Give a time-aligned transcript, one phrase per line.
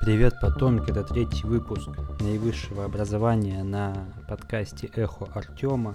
[0.00, 0.90] Привет, потомки!
[0.90, 5.94] Это третий выпуск наивысшего образования на подкасте «Эхо Артема».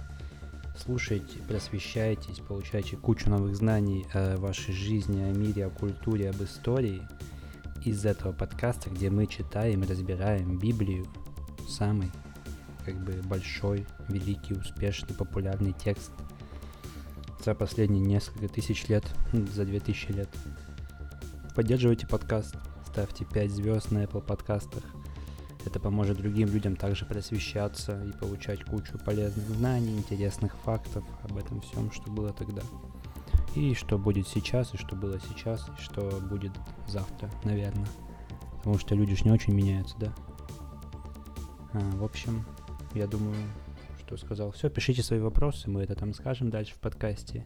[0.78, 7.02] Слушайте, просвещайтесь, получайте кучу новых знаний о вашей жизни, о мире, о культуре, об истории.
[7.84, 11.08] Из этого подкаста, где мы читаем и разбираем Библию,
[11.68, 12.12] самый
[12.84, 16.12] как бы большой, великий, успешный, популярный текст
[17.44, 20.28] за последние несколько тысяч лет, за две тысячи лет.
[21.56, 22.54] Поддерживайте подкаст,
[22.96, 24.82] ставьте 5 звезд на Apple подкастах.
[25.66, 31.60] Это поможет другим людям также просвещаться и получать кучу полезных знаний, интересных фактов об этом
[31.60, 32.62] всем, что было тогда.
[33.54, 36.52] И что будет сейчас, и что было сейчас, и что будет
[36.88, 37.86] завтра, наверное.
[38.56, 40.14] Потому что люди ж не очень меняются, да?
[41.74, 42.46] А, в общем,
[42.94, 43.36] я думаю,
[44.06, 44.52] что сказал.
[44.52, 47.44] Все, пишите свои вопросы, мы это там скажем дальше в подкасте.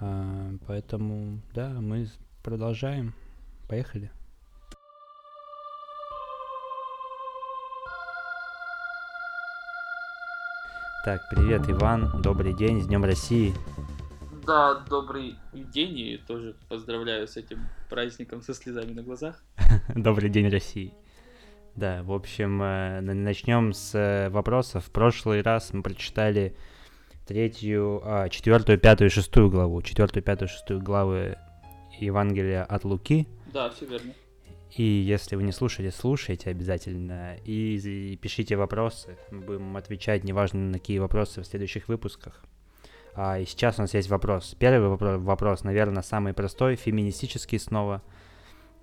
[0.00, 2.08] А, поэтому, да, мы
[2.42, 3.14] продолжаем.
[3.68, 4.10] Поехали.
[11.06, 12.20] Так, привет, Иван.
[12.20, 13.54] Добрый день, с Днем России.
[14.44, 19.40] Да, добрый день и тоже поздравляю с этим праздником со слезами на глазах.
[19.94, 20.92] Добрый день, России.
[21.76, 24.86] Да, в общем, э, начнем с э, вопросов.
[24.86, 26.56] В прошлый раз мы прочитали
[27.24, 29.82] третью, а, четвертую, пятую, шестую главу.
[29.82, 31.38] Четвертую, пятую, шестую главы
[32.00, 33.28] Евангелия от Луки.
[33.52, 34.12] Да, все верно.
[34.76, 37.36] И если вы не слушали, слушайте обязательно.
[37.46, 39.16] И, и пишите вопросы.
[39.30, 42.44] Мы будем отвечать, неважно на какие вопросы в следующих выпусках.
[43.14, 44.54] А, и сейчас у нас есть вопрос.
[44.58, 48.02] Первый вопрос, вопрос наверное, самый простой, феминистический снова.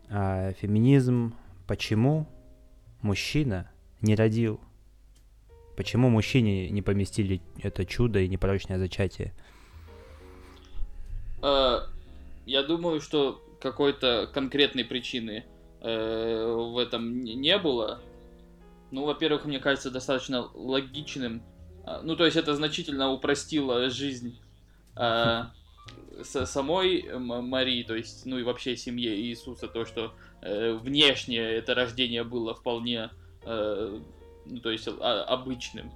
[0.10, 1.36] А, феминизм.
[1.68, 2.28] Почему
[3.02, 3.70] мужчина
[4.02, 4.60] не родил?
[5.78, 9.32] Почему мужчине не поместили это чудо и непорочное зачатие?
[11.44, 11.88] А,
[12.48, 15.46] я думаю, что какой-то конкретной причины
[15.84, 18.02] э, в этом не было.
[18.92, 21.44] Ну, во-первых, мне кажется, достаточно логичным.
[21.86, 24.40] А, ну, то есть это значительно упростило жизнь
[24.96, 25.44] э,
[26.24, 32.24] самой Марии, то есть, ну и вообще семье Иисуса, то, что э, внешне это рождение
[32.24, 33.10] было вполне,
[33.44, 34.00] э,
[34.46, 35.92] ну, то есть, а, обычным.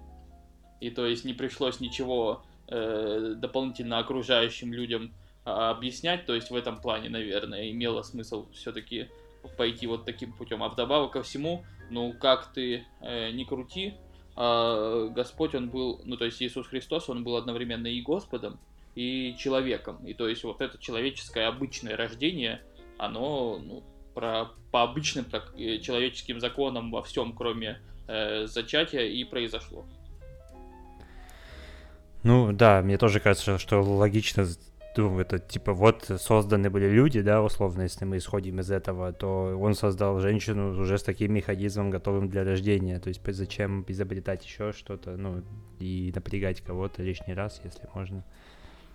[0.80, 6.56] И то есть не пришлось ничего э, дополнительно окружающим людям а, объяснять, то есть в
[6.56, 9.08] этом плане, наверное, имело смысл все-таки
[9.58, 10.64] пойти вот таким путем.
[10.64, 13.96] А вдобавок ко всему, ну как ты э, не крути,
[14.36, 18.60] э, Господь, он был, ну то есть Иисус Христос, он был одновременно и Господом,
[18.96, 20.06] и человеком.
[20.06, 22.62] И то есть вот это человеческое обычное рождение,
[22.98, 23.84] оно ну,
[24.14, 29.86] про, по обычным так, э, человеческим законам во всем, кроме э, зачатия, и произошло.
[32.24, 34.48] Ну да, мне тоже кажется, что логично
[34.98, 39.58] ну, это типа вот созданы были люди, да, условно, если мы исходим из этого, то
[39.60, 43.00] он создал женщину уже с таким механизмом, готовым для рождения.
[43.00, 45.44] То есть зачем изобретать еще что-то, ну,
[45.80, 48.24] и напрягать кого-то лишний раз, если можно.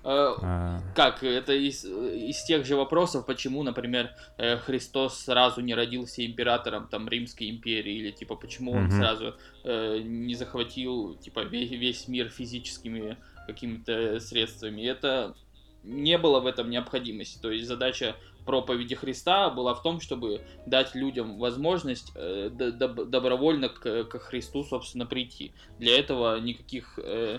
[0.04, 0.80] А, а...
[0.96, 1.22] Как?
[1.22, 7.08] Это из, из тех же вопросов, почему, например, э, Христос сразу не родился императором там
[7.08, 9.34] Римской империи, или типа почему он сразу
[9.64, 14.82] э, не захватил типа весь, весь мир физическими какими-то средствами.
[14.82, 15.34] Это
[15.82, 17.38] не было в этом необходимости.
[17.40, 23.68] То есть задача проповеди Христа была в том, чтобы дать людям возможность э, доб- добровольно
[23.68, 25.52] к, Христу, собственно, прийти.
[25.78, 27.38] Для этого никаких э,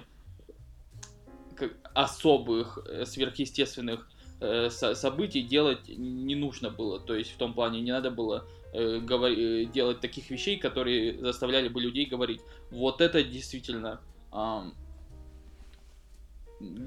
[1.93, 4.09] особых э, сверхъестественных
[4.39, 6.99] э, со- событий делать не нужно было.
[6.99, 8.99] То есть в том плане не надо было э,
[9.73, 14.01] делать таких вещей, которые заставляли бы людей говорить, вот это действительно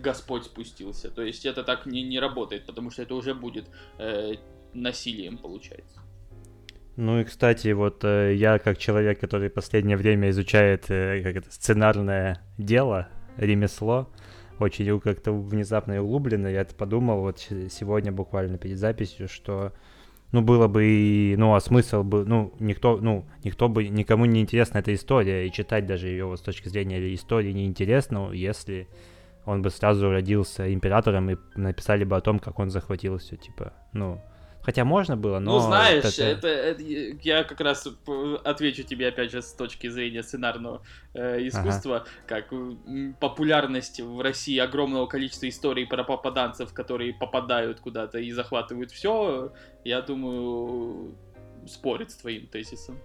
[0.02, 1.10] Господь спустился.
[1.10, 3.66] То есть это так не, не работает, потому что это уже будет
[3.98, 4.34] э,
[4.72, 6.00] насилием, получается.
[6.96, 11.50] Ну и, кстати, вот э, я как человек, который последнее время изучает э, как это,
[11.52, 14.10] сценарное дело, ремесло,
[14.58, 19.74] очень как-то внезапно и углубленно, я подумал вот сегодня буквально перед записью, что
[20.32, 24.40] ну, было бы и, ну, а смысл бы, ну, никто, ну, никто бы, никому не
[24.40, 28.88] интересна эта история, и читать даже ее вот с точки зрения истории неинтересно, если
[29.46, 33.72] он бы сразу родился императором и написали бы о том, как он захватил все, типа,
[33.92, 34.20] ну,
[34.66, 35.52] Хотя можно было, но...
[35.52, 36.24] Ну, знаешь, это...
[36.24, 36.82] Это, это
[37.22, 37.86] я как раз
[38.42, 40.82] отвечу тебе опять же с точки зрения сценарного
[41.14, 42.08] э, искусства, ага.
[42.26, 42.52] как
[43.20, 49.52] популярность в России огромного количества историй про попаданцев, которые попадают куда-то и захватывают все,
[49.84, 51.14] я думаю,
[51.68, 52.98] спорит с твоим тезисом.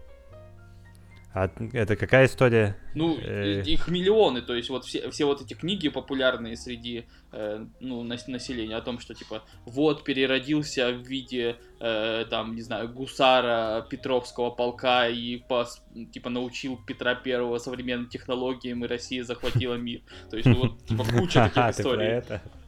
[1.33, 2.75] А это какая история?
[2.93, 3.61] Ну, э...
[3.65, 8.75] их миллионы, то есть вот все, все вот эти книги популярные среди э, ну, населения
[8.75, 15.07] о том, что типа вот переродился в виде э, там, не знаю, гусара Петровского полка
[15.07, 15.65] и по,
[16.11, 20.01] типа научил Петра Первого современным технологиям, и Россия захватила мир.
[20.29, 22.23] То есть ну, вот типа куча таких историй.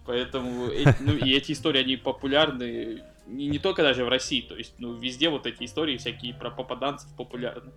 [0.06, 0.70] Поэтому
[1.02, 4.94] ну, и эти истории, они популярны не, не только даже в России, то есть ну,
[4.94, 7.72] везде вот эти истории всякие про попаданцев популярны.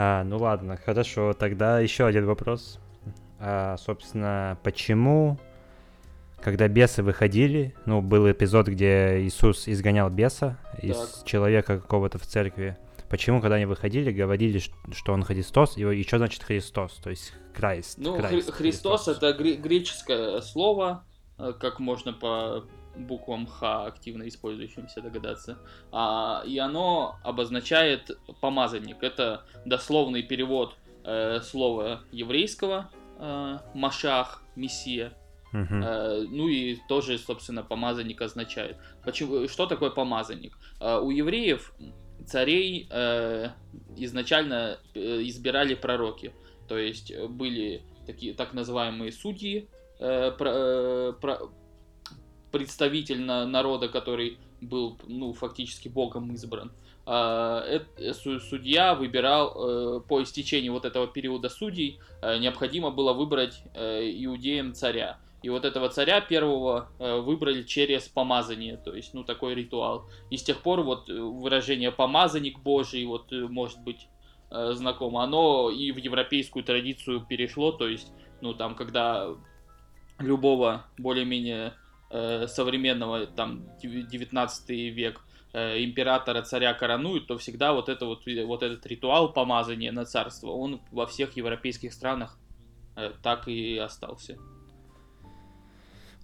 [0.00, 1.34] А, ну ладно, хорошо.
[1.34, 2.78] Тогда еще один вопрос.
[3.40, 5.38] А, собственно, почему,
[6.40, 11.26] когда бесы выходили, ну, был эпизод, где Иисус изгонял беса из так.
[11.26, 12.78] человека какого-то в церкви,
[13.10, 14.62] почему, когда они выходили, говорили,
[14.92, 17.98] что он Христос, и, что значит Христос, то есть Крайст?
[17.98, 21.04] Ну, Христос, Христос это греческое слово,
[21.38, 22.64] э, как можно по
[22.98, 25.58] буквам Х, активно использующимся, догадаться.
[25.92, 28.10] А, и оно обозначает
[28.40, 29.02] помазанник.
[29.02, 35.12] Это дословный перевод э, слова еврейского э, Машах, Мессия.
[35.52, 35.84] Uh-huh.
[35.84, 38.76] Э, ну и тоже, собственно, помазанник означает.
[39.04, 40.58] Почему, что такое помазанник?
[40.80, 41.72] Э, у евреев
[42.26, 43.48] царей э,
[43.96, 46.32] изначально э, избирали пророки.
[46.68, 49.68] То есть были такие так называемые судьи,
[49.98, 51.38] э, про, э, про,
[52.50, 56.72] представитель народа, который был, ну, фактически богом избран.
[57.10, 57.64] А,
[58.50, 64.74] судья выбирал э, по истечении вот этого периода судей, э, необходимо было выбрать э, иудеям
[64.74, 65.18] царя.
[65.42, 70.04] И вот этого царя первого выбрали через помазание, то есть, ну, такой ритуал.
[70.30, 74.08] И с тех пор вот выражение «помазанник Божий», вот, может быть,
[74.50, 78.10] знакомо, оно и в европейскую традицию перешло, то есть,
[78.40, 79.28] ну, там, когда
[80.18, 81.74] любого более-менее
[82.10, 85.20] э, современного, там, 19 век,
[85.52, 90.50] э, императора, царя коронуют, то всегда вот, это вот, вот этот ритуал помазания на царство,
[90.50, 92.38] он во всех европейских странах
[92.96, 94.36] э, так и остался.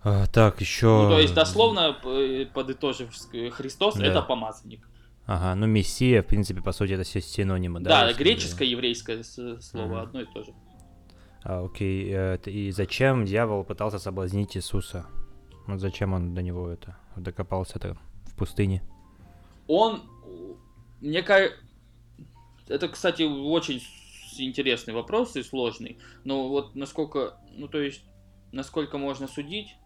[0.02, 0.86] А, так, еще...
[0.86, 3.10] Ну, то есть, дословно, э, подытожив,
[3.52, 4.06] Христос да.
[4.06, 4.86] это помазанник.
[5.26, 8.06] Ага, ну Мессия, в принципе, по сути, это все синонимы, да?
[8.06, 10.02] Да, греческое, еврейское слово, ага.
[10.02, 10.52] одно и то же.
[11.42, 15.06] А, окей, э, и зачем дьявол пытался соблазнить Иисуса?
[15.66, 17.96] Вот зачем он до него это докопался-то
[18.26, 18.82] в пустыне?
[19.66, 20.02] Он,
[21.00, 21.58] мне кажется,
[22.69, 23.82] это, кстати, очень
[24.38, 25.99] интересный вопрос и сложный.
[26.25, 28.02] Но вот насколько, ну то есть,
[28.52, 29.76] насколько можно судить,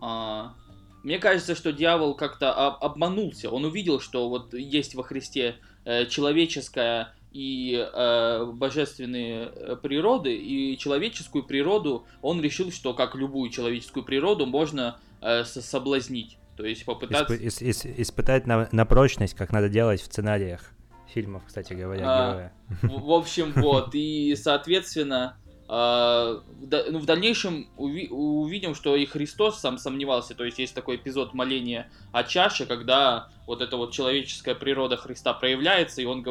[0.00, 0.54] а,
[1.02, 3.50] мне кажется, что дьявол как-то обманулся.
[3.50, 10.76] Он увидел, что вот есть во Христе э, человеческая и э, божественные э, природы, и
[10.78, 16.38] человеческую природу, он решил, что как любую человеческую природу можно э, соблазнить.
[16.56, 17.34] То есть попытаться...
[17.34, 20.72] Исп- ис- испытать на, на прочность, как надо делать в сценариях
[21.08, 25.36] фильмов, кстати говоря, а, В, в общем, вот, и, соответственно,
[25.72, 26.42] Uh,
[26.90, 30.34] ну, в дальнейшем уви- увидим, что и Христос сам сомневался.
[30.34, 35.32] То есть есть такой эпизод моления о чаше, когда вот эта вот человеческая природа Христа
[35.32, 36.24] проявляется, и он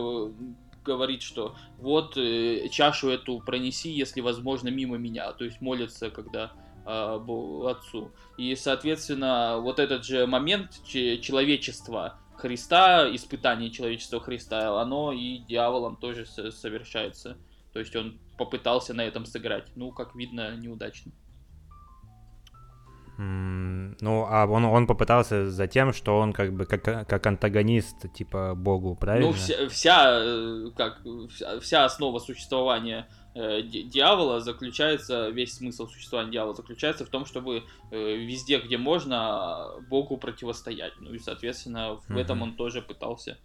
[0.90, 5.32] говорит, что вот э, чашу эту пронеси, если возможно, мимо меня.
[5.34, 6.52] То есть молится, когда
[6.86, 8.12] э, отцу.
[8.38, 16.26] И, соответственно, вот этот же момент человечества Христа, испытание человечества Христа, оно и дьяволом тоже
[16.26, 17.38] совершается.
[17.74, 19.68] То есть он попытался на этом сыграть.
[19.76, 21.12] Ну, как видно, неудачно.
[23.22, 28.56] Ну, а он, он попытался за тем, что он как бы как, как антагонист, типа,
[28.56, 29.28] богу, правильно?
[29.28, 36.32] Ну, вся, вся э, как, вся, вся основа существования э, дьявола заключается, весь смысл существования
[36.32, 40.94] дьявола заключается в том, чтобы э, везде, где можно, богу противостоять.
[41.02, 42.20] Ну и, соответственно, в угу.
[42.20, 43.38] этом он тоже пытался.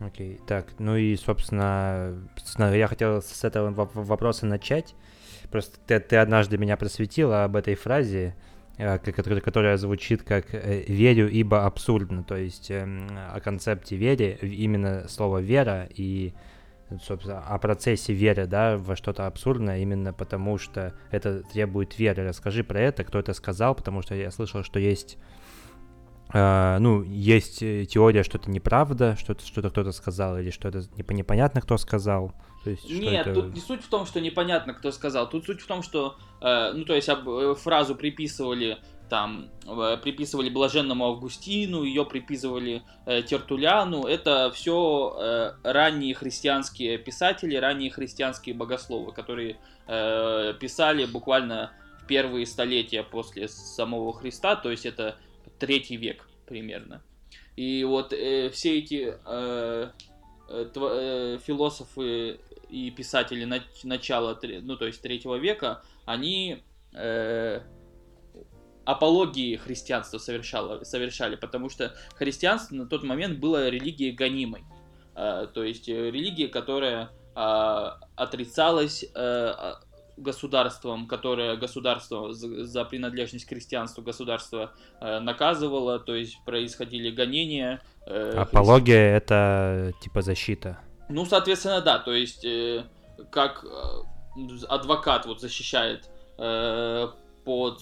[0.00, 2.20] Окей, так, ну и, собственно,
[2.58, 4.96] я хотел с этого вопроса начать.
[5.52, 8.34] Просто ты, ты однажды меня просветила об этой фразе,
[8.78, 14.38] э, которая, которая звучит как э, «верю, ибо абсурдно», то есть эм, о концепте веры,
[14.40, 16.32] именно слово «вера» и
[17.02, 22.26] собственно, о процессе веры, да, во что-то абсурдное, именно потому что это требует веры.
[22.26, 25.18] Расскажи про это, кто это сказал, потому что я слышал, что есть
[26.34, 30.82] Uh, ну, есть теория, что это неправда, что это что-то кто-то сказал, или что это
[31.12, 32.32] непонятно, кто сказал.
[32.64, 33.40] То есть, Нет, это...
[33.40, 35.28] тут не суть в том, что непонятно, кто сказал.
[35.28, 38.78] Тут суть в том, что, э, ну, то есть об, э, фразу приписывали
[39.12, 39.50] там
[40.02, 44.04] приписывали блаженному Августину, ее приписывали э, Тертуляну.
[44.06, 52.46] Это все э, ранние христианские писатели, ранние христианские богословы, которые э, писали буквально в первые
[52.46, 55.16] столетия после самого Христа, то есть это
[55.58, 57.02] третий век примерно.
[57.54, 59.90] И вот э, все эти э,
[60.48, 62.40] э, э, философы
[62.72, 63.44] и писатели
[63.84, 66.62] начала, ну то есть третьего века, они
[66.94, 67.60] э,
[68.84, 74.64] апологии христианства совершало, совершали, потому что христианство на тот момент было религией гонимой.
[75.14, 79.74] Э, то есть э, религия, которая э, отрицалась э,
[80.16, 87.82] государством, которое государство за принадлежность к христианству государство э, наказывало, то есть происходили гонения.
[88.06, 89.24] Э, Апология христи...
[89.24, 90.78] это типа защита.
[91.08, 92.84] Ну, соответственно, да, то есть э,
[93.30, 97.08] как э, адвокат вот защищает э,
[97.44, 97.80] под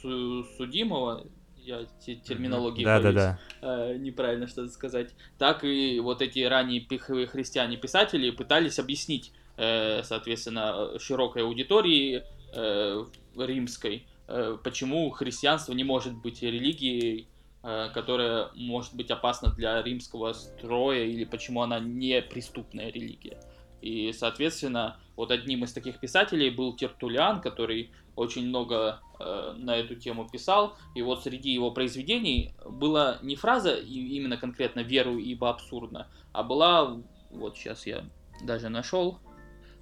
[0.00, 1.26] судимого,
[1.56, 3.92] я терминологии да, боюсь, да, да.
[3.92, 11.42] Э, неправильно что-то сказать, так и вот эти ранние христиане-писатели пытались объяснить, э, соответственно, широкой
[11.42, 12.24] аудитории
[12.54, 13.04] э,
[13.36, 17.28] римской, э, почему христианство не может быть религией,
[17.62, 23.40] которая может быть опасна для римского строя, или почему она не преступная религия.
[23.82, 29.96] И, соответственно, вот одним из таких писателей был Тертулиан, который очень много э, на эту
[29.96, 30.76] тему писал.
[30.94, 36.98] И вот среди его произведений была не фраза именно конкретно «веру, ибо абсурдно», а была,
[37.30, 38.04] вот сейчас я
[38.42, 39.18] даже нашел,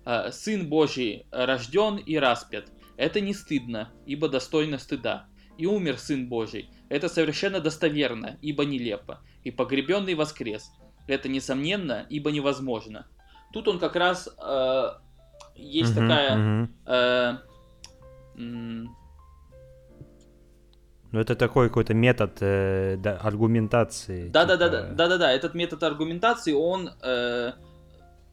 [0.07, 2.71] э, «Сын Божий рожден и распят.
[2.97, 5.27] Это не стыдно, ибо достойно стыда.
[5.59, 6.71] И умер Сын Божий.
[6.91, 9.21] Это совершенно достоверно, ибо нелепо.
[9.45, 10.71] И погребенный воскрес.
[11.07, 13.07] Это несомненно, ибо невозможно.
[13.53, 14.91] Тут он как раз э,
[15.55, 16.69] есть uh-huh, такая uh-huh.
[16.87, 17.39] Э,
[21.13, 24.29] ну, это такой какой-то метод э, да, аргументации.
[24.29, 24.57] Да, типа...
[24.57, 25.33] да, да, да, да, да, да.
[25.33, 27.53] Этот метод аргументации он э,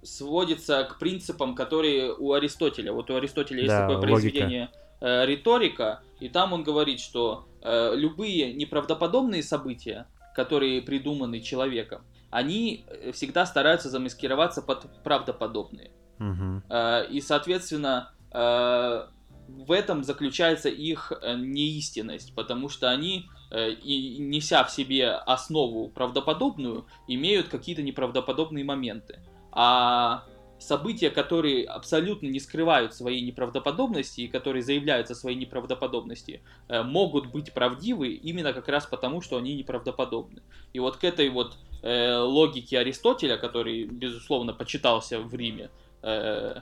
[0.03, 2.93] сводится к принципам, которые у Аристотеля.
[2.93, 4.69] Вот уАристотеля есть да, такое произведение
[5.01, 7.47] э, риторика, и там он говорит, что
[7.95, 15.91] любые неправдоподобные события, которые придуманы человеком, они э, всегда стараются замаскироваться под правдоподобные.
[16.19, 16.63] Угу.
[16.69, 19.07] Э, и, соответственно, э,
[19.47, 25.89] в этом заключается их э, неистинность, потому что они, э, и неся в себе основу
[25.89, 29.19] правдоподобную, имеют какие-то неправдоподобные моменты.
[29.51, 30.25] А
[30.59, 37.53] события, которые абсолютно не скрывают своей неправдоподобности и которые заявляются своей неправдоподобности, э, могут быть
[37.53, 40.41] правдивы именно как раз потому, что они неправдоподобны.
[40.73, 45.69] И вот к этой вот э, логике Аристотеля, который, безусловно, почитался в Риме,
[46.01, 46.61] э,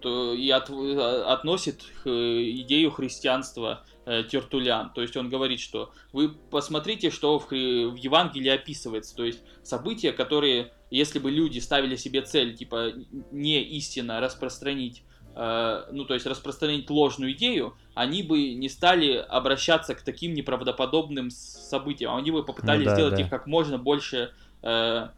[0.00, 4.92] то и от, относит идею христианства э, Тертулян.
[4.92, 9.14] То есть он говорит, что вы посмотрите, что в, в Евангелии описывается.
[9.16, 12.92] То есть события, которые, если бы люди ставили себе цель, типа,
[13.30, 15.02] не истинно распространить
[15.34, 21.30] э, ну, то есть распространить ложную идею, они бы не стали обращаться к таким неправдоподобным
[21.30, 22.14] событиям.
[22.14, 23.22] Они бы попытались ну, да, сделать да.
[23.22, 25.08] их как можно больше э,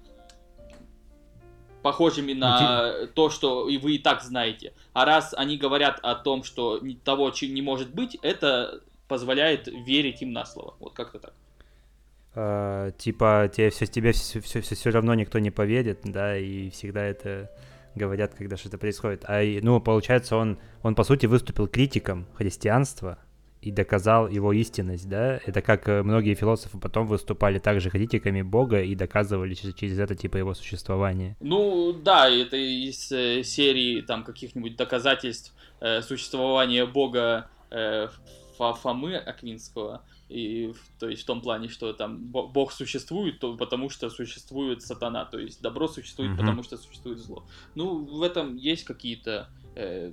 [1.83, 4.73] похожими на ну, то, что и вы и так знаете.
[4.93, 10.23] А раз они говорят о том, что того, чем не может быть, это позволяет верить
[10.23, 10.75] им на слово.
[10.81, 11.35] Вот как-то так.
[12.35, 16.71] А, типа тебе все тебе все, все, все, все равно никто не поверит, да, и
[16.71, 17.51] всегда это
[17.95, 19.25] говорят, когда что-то происходит.
[19.27, 23.19] А ну получается он он по сути выступил критиком христианства,
[23.61, 25.41] и доказал его истинность, да?
[25.45, 30.15] Это как э, многие философы потом выступали также критиками Бога и доказывали через, через это
[30.15, 31.37] типа его существование.
[31.41, 38.09] Ну да, это из э, серии там каких-нибудь доказательств э, существования Бога э,
[38.59, 40.03] Фомы Аквинского.
[40.29, 45.25] И, то есть в том плане, что там Бог существует, то, потому что существует сатана,
[45.25, 46.37] то есть добро существует, mm-hmm.
[46.37, 47.45] потому что существует зло.
[47.75, 50.13] Ну, в этом есть какие-то э,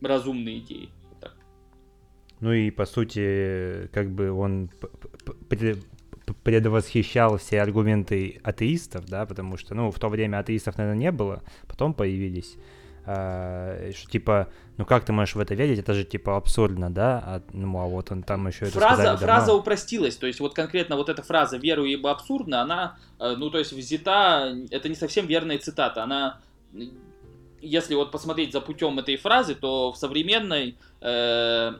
[0.00, 0.88] разумные идеи.
[2.44, 4.68] Ну и, по сути, как бы он
[6.42, 11.42] предвосхищал все аргументы атеистов, да, потому что, ну, в то время атеистов, наверное, не было,
[11.66, 12.56] потом появились.
[13.06, 15.78] А, что типа, ну как ты можешь в это верить?
[15.78, 17.22] Это же типа абсурдно, да?
[17.24, 20.96] А, ну а вот он там еще это фраза, фраза упростилась, то есть вот конкретно
[20.96, 25.26] вот эта фраза "веру ибо абсурдно", она, э, ну то есть взята, это не совсем
[25.26, 26.40] верная цитата, она
[27.60, 31.72] если вот посмотреть за путем этой фразы, то в современной э,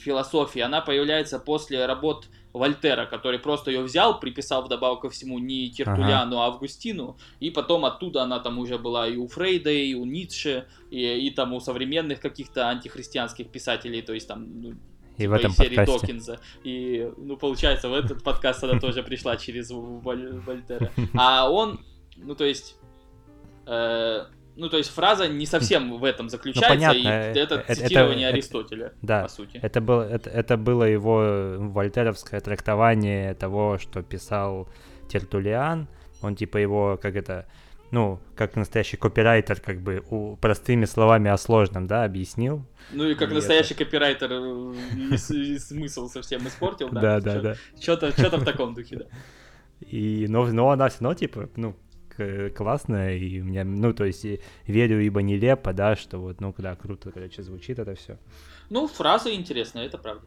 [0.00, 5.70] философии, она появляется после работ Вольтера, который просто ее взял, приписал вдобавок ко всему не
[5.70, 6.46] Тертуляну, ага.
[6.46, 10.66] а Августину, и потом оттуда она там уже была и у Фрейда, и у Ницше,
[10.90, 14.74] и, и там у современных каких-то антихристианских писателей, то есть там ну,
[15.16, 16.06] и в типа этом серии подкасте.
[16.06, 16.40] Докинза.
[16.64, 20.90] И, ну, получается, в этот подкаст она тоже пришла через Вольтера.
[21.14, 21.84] А он,
[22.16, 22.76] ну, то есть,
[23.66, 24.24] э,
[24.60, 28.28] ну, то есть фраза не совсем в этом заключается, ну, понятно, и это, это цитирование
[28.28, 29.58] это, Аристотеля, это, да, по сути.
[29.62, 34.68] Это, был, это, это было его вольтеровское трактование того, что писал
[35.08, 35.88] Тертулиан,
[36.20, 37.46] Он типа его, как это,
[37.90, 42.62] ну, как настоящий копирайтер, как бы у, простыми словами о сложном, да, объяснил.
[42.92, 43.86] Ну и как и настоящий это...
[43.86, 47.00] копирайтер э, и, и смысл совсем испортил, да?
[47.00, 47.54] Да, да, да.
[47.80, 49.04] Что-то, что-то в таком духе, да.
[49.80, 51.74] И, но, но она все равно, типа, ну,
[52.56, 54.26] классная, и у меня, ну, то есть,
[54.66, 58.18] верю, ибо нелепо, да, что вот, ну, когда круто, короче, звучит это все.
[58.70, 60.26] Ну, фраза интересная, это правда.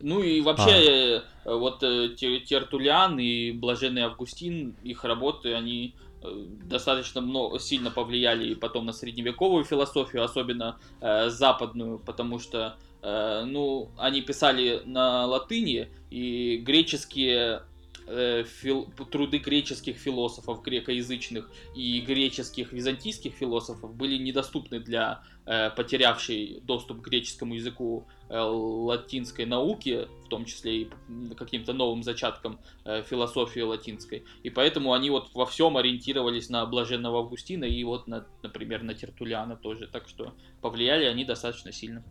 [0.00, 1.48] Ну и вообще, а.
[1.48, 8.48] Э, вот э, Тертулян и Блаженный Августин, их работы, они э, достаточно много, сильно повлияли
[8.50, 15.24] и потом на средневековую философию, особенно э, западную, потому что, э, ну, они писали на
[15.24, 17.62] латыни, и греческие
[18.06, 26.60] э, фил, труды греческих философов грекоязычных и греческих византийских философов были недоступны для э, потерявшей
[26.62, 30.90] доступ к греческому языку э, латинской науки, в том числе и
[31.36, 34.24] каким-то новым зачаткам э, философии латинской.
[34.42, 38.94] И поэтому они вот во всем ориентировались на блаженного Августина и вот, на, например, на
[38.94, 39.86] Тертуляна тоже.
[39.86, 42.04] Так что повлияли они достаточно сильно.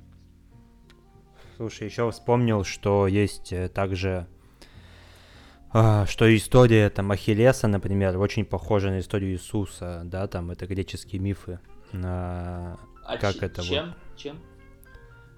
[1.56, 4.28] Слушай, еще вспомнил, что есть э, также
[6.08, 11.60] что история там Ахиллеса, например, очень похожа на историю Иисуса, да, там это греческие мифы.
[11.94, 13.86] А, а как ч- это чем?
[13.88, 13.96] вот?
[14.18, 14.40] Чем?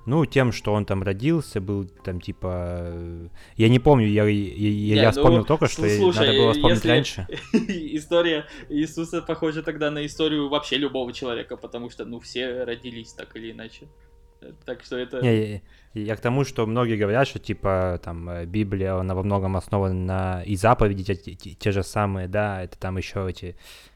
[0.06, 2.90] Ну, тем, что он там родился, был там типа...
[2.92, 3.28] Э,
[3.58, 6.76] я не помню, я, я, я, я ну, вспомнил только, что слушай, надо было вспомнить
[6.78, 7.28] если раньше.
[7.54, 13.36] История Иисуса похожа тогда на историю вообще любого человека, потому что, ну, все родились так
[13.36, 13.88] или иначе.
[14.66, 15.22] Так что это...
[15.22, 15.62] Не, я,
[15.94, 19.94] я к тому, что многие говорят, что типа там э, Библия, она во многом основана
[19.94, 23.56] на и заповеди те, те, те же самые, да, это там еще эти,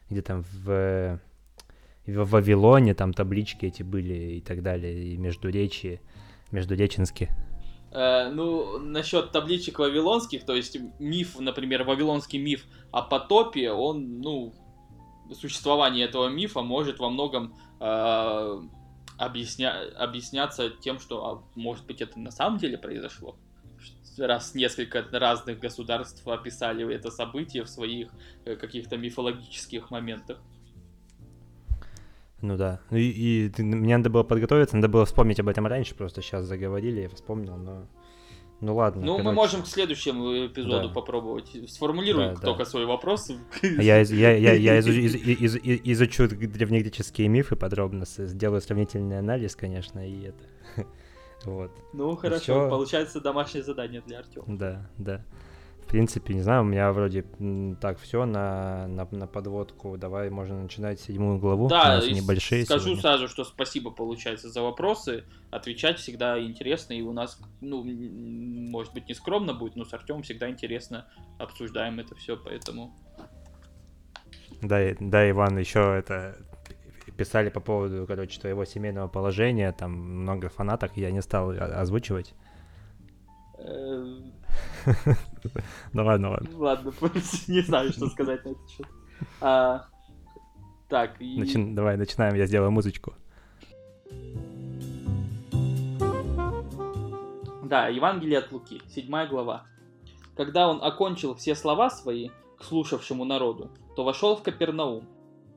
[0.10, 1.20] где там в,
[2.06, 6.01] в Вавилоне там таблички эти были и так далее, и между речи,
[6.51, 7.29] между реченские.
[7.91, 14.53] Э, ну, насчет табличек вавилонских, то есть миф, например, вавилонский миф о потопе, он, ну,
[15.34, 18.62] существование этого мифа может во многом э,
[19.19, 19.83] объясня...
[19.97, 23.35] объясняться тем, что, а, может быть, это на самом деле произошло.
[24.17, 28.10] Раз несколько разных государств описали это событие в своих
[28.45, 30.39] э, каких-то мифологических моментах.
[32.41, 32.79] Ну да.
[32.91, 37.01] И, и мне надо было подготовиться, надо было вспомнить об этом раньше, просто сейчас заговорили,
[37.01, 37.88] я вспомнил, но
[38.62, 39.06] ну ладно.
[39.06, 39.24] Ну, короче.
[39.24, 40.93] мы можем к следующему эпизоду да.
[40.93, 41.50] попробовать.
[41.67, 42.69] Сформулируй да, только да.
[42.69, 43.32] свой вопрос.
[43.62, 49.56] Я, я, я, я изучу, из, из, из, изучу древнегреческие мифы подробно, сделаю сравнительный анализ,
[49.56, 50.86] конечно, и это.
[51.45, 51.72] Вот.
[51.93, 52.69] Ну, хорошо, Все...
[52.69, 54.45] получается домашнее задание для Артема.
[54.58, 55.24] Да, да
[55.89, 57.25] принципе, не знаю, у меня вроде
[57.82, 59.97] так все на, на, на подводку.
[59.97, 61.67] Давай можно начинать седьмую главу.
[61.67, 62.63] Да, небольшие.
[62.63, 63.02] Скажу сегодня.
[63.02, 65.23] сразу, что спасибо получается за вопросы.
[65.49, 66.93] Отвечать всегда интересно.
[66.93, 71.08] И у нас, ну, может быть, не скромно будет, но с Артемом всегда интересно
[71.39, 72.95] обсуждаем это все, поэтому.
[74.62, 76.38] Да, да, Иван, еще это
[77.17, 82.36] писали по поводу, короче, твоего семейного положения, там много фанаток, я не стал озвучивать.
[83.60, 84.19] Э,
[85.93, 86.39] ну ладно.
[86.54, 86.93] Ладно,
[87.48, 88.88] не знаю, что сказать на этот счет.
[89.41, 89.86] А,
[90.88, 91.17] так.
[91.19, 93.13] Давай, начинаем, я сделаю музычку.
[97.63, 99.65] Да, Евангелие от Луки, седьмая глава.
[100.36, 105.04] Когда он окончил все слова свои к слушавшему народу, то вошел в Капернаум.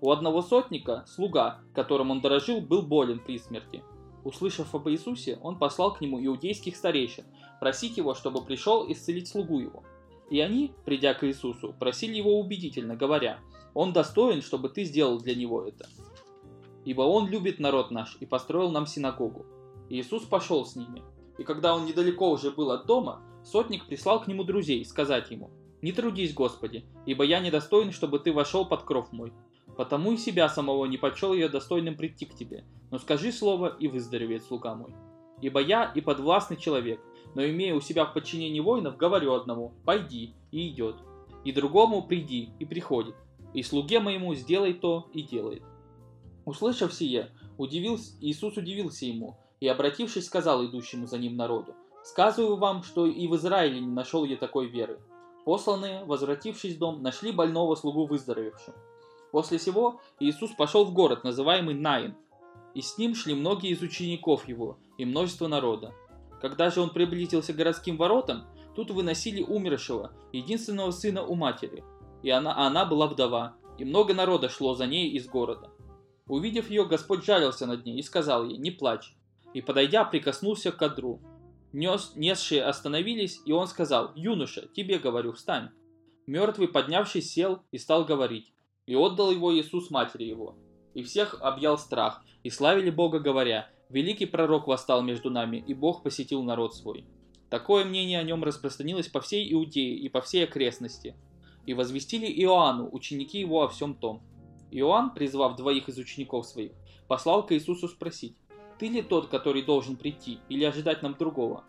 [0.02, 3.82] У одного сотника, слуга, которым он дорожил, был болен при смерти.
[4.24, 7.24] Услышав об Иисусе, он послал к нему иудейских старейшин,
[7.62, 9.84] просить его, чтобы пришел исцелить слугу его.
[10.30, 13.38] И они, придя к Иисусу, просили его убедительно, говоря,
[13.72, 15.88] «Он достоин, чтобы ты сделал для него это.
[16.84, 19.46] Ибо он любит народ наш и построил нам синагогу».
[19.90, 21.02] Иисус пошел с ними.
[21.38, 25.52] И когда он недалеко уже был от дома, сотник прислал к нему друзей сказать ему,
[25.82, 29.32] «Не трудись, Господи, ибо я недостоин, чтобы ты вошел под кров мой.
[29.76, 33.86] Потому и себя самого не почел я достойным прийти к тебе, но скажи слово, и
[33.86, 34.92] выздоровеет слуга мой.
[35.40, 37.00] Ибо я и подвластный человек,
[37.34, 40.96] но имея у себя в подчинении воинов, говорю одному «пойди» и идет,
[41.44, 43.14] и другому «приди» и приходит,
[43.54, 45.62] и слуге моему «сделай то» и делает.
[46.44, 52.82] Услышав сие, удивился, Иисус удивился ему, и, обратившись, сказал идущему за ним народу, «Сказываю вам,
[52.82, 54.98] что и в Израиле не нашел я такой веры».
[55.44, 58.74] Посланные, возвратившись в дом, нашли больного слугу выздоровевшим.
[59.30, 62.16] После сего Иисус пошел в город, называемый Наин,
[62.74, 65.94] и с ним шли многие из учеников его и множество народа.
[66.42, 71.84] Когда же он приблизился к городским воротам, тут выносили умершего, единственного сына у матери,
[72.24, 75.70] и она, она была вдова, и много народа шло за ней из города.
[76.26, 79.14] Увидев ее, Господь жалился над ней и сказал ей, не плачь,
[79.54, 81.20] и, подойдя, прикоснулся к кадру.
[81.72, 85.70] Нес, несшие остановились, и он сказал, юноша, тебе говорю, встань.
[86.26, 88.52] Мертвый, поднявшись, сел и стал говорить.
[88.86, 90.56] И отдал его Иисус матери его.
[90.94, 96.02] И всех объял страх, и славили Бога, говоря, «Великий пророк восстал между нами, и Бог
[96.02, 97.04] посетил народ свой».
[97.50, 101.14] Такое мнение о нем распространилось по всей Иудее и по всей окрестности.
[101.66, 104.22] И возвестили Иоанну, ученики его о всем том.
[104.70, 106.72] Иоанн, призвав двоих из учеников своих,
[107.06, 108.34] послал к Иисусу спросить,
[108.78, 111.64] «Ты ли тот, который должен прийти, или ожидать нам другого?»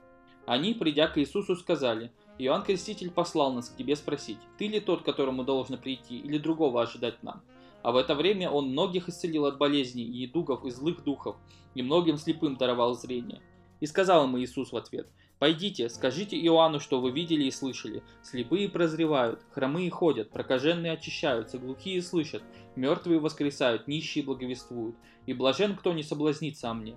[0.46, 5.04] Они, придя к Иисусу, сказали, «Иоанн Креститель послал нас к тебе спросить, ты ли тот,
[5.04, 7.44] которому должно прийти, или другого ожидать нам?»
[7.84, 11.36] А в это время он многих исцелил от болезней и недугов и злых духов,
[11.76, 13.42] и многим слепым даровал зрение.
[13.82, 18.02] И сказал ему Иисус в ответ, «Пойдите, скажите Иоанну, что вы видели и слышали.
[18.22, 22.42] Слепые прозревают, хромые ходят, прокаженные очищаются, глухие слышат,
[22.78, 26.96] мертвые воскресают, нищие благовествуют, и блажен, кто не соблазнится о мне».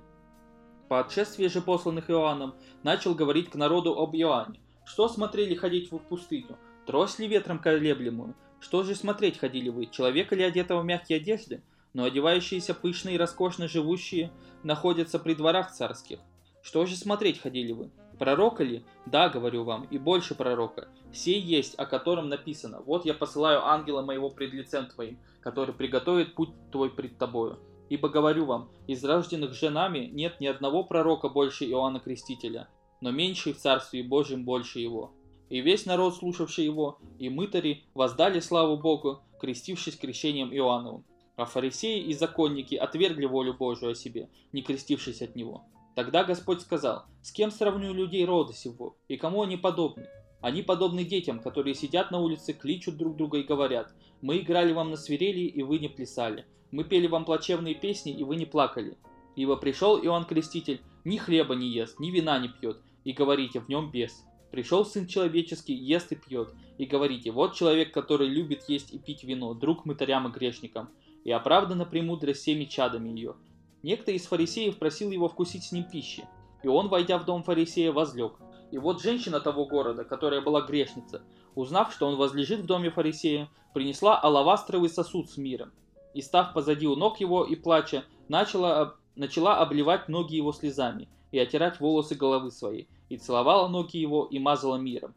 [0.88, 4.61] По отшествии же посланных Иоанном начал говорить к народу об Иоанне.
[4.85, 6.57] Что смотрели ходить в пустыню?
[6.87, 8.37] Трось ли ветром колеблемую?
[8.61, 11.62] Что же смотреть ходили вы, человека ли одетого в мягкие одежды?
[11.92, 14.31] Но одевающиеся пышно и роскошно живущие
[14.62, 16.19] находятся при дворах царских.
[16.62, 17.90] Что же смотреть ходили вы?
[18.19, 18.85] Пророка ли?
[19.07, 20.88] Да, говорю вам, и больше пророка.
[21.12, 22.81] Сей есть, о котором написано.
[22.81, 27.59] Вот я посылаю ангела моего пред лицем твоим, который приготовит путь твой пред тобою.
[27.88, 32.69] Ибо говорю вам, из рожденных женами нет ни одного пророка больше Иоанна Крестителя,
[33.01, 35.12] но меньший в Царстве Божьем больше его.
[35.48, 41.04] И весь народ, слушавший его, и мытари воздали славу Богу, крестившись крещением Иоанновым.
[41.37, 45.64] А фарисеи и законники отвергли волю Божию о себе, не крестившись от него.
[45.94, 50.06] Тогда Господь сказал, с кем сравню людей рода сего, и кому они подобны?
[50.40, 54.90] Они подобны детям, которые сидят на улице, кличут друг друга и говорят, мы играли вам
[54.90, 58.96] на свирели, и вы не плясали, мы пели вам плачевные песни, и вы не плакали.
[59.37, 63.68] Ибо пришел Иоанн Креститель, ни хлеба не ест, ни вина не пьет, и говорите, в
[63.68, 64.24] нем бес.
[64.50, 69.24] Пришел Сын Человеческий, ест и пьет, и говорите, вот человек, который любит есть и пить
[69.24, 70.88] вино, друг мытарям и грешникам,
[71.24, 73.35] и оправдана премудрость всеми чадами ее.
[73.82, 76.24] Некто из фарисеев просил его вкусить с ним пищи,
[76.62, 78.35] и он, войдя в дом фарисея, возлег.
[78.70, 81.22] И вот женщина того города, которая была грешница,
[81.54, 85.72] узнав, что он возлежит в доме фарисея, принесла алавастровый сосуд с миром,
[86.14, 91.38] и, став позади у ног его и плача, начала, начала обливать ноги его слезами и
[91.38, 95.14] отирать волосы головы своей, и целовала ноги его и мазала миром.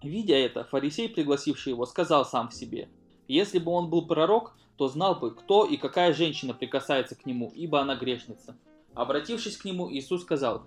[0.00, 2.88] Видя это, фарисей, пригласивший его, сказал сам в себе,
[3.26, 7.50] «Если бы он был пророк, то знал бы, кто и какая женщина прикасается к нему,
[7.54, 8.56] ибо она грешница».
[8.94, 10.64] Обратившись к нему, Иисус сказал,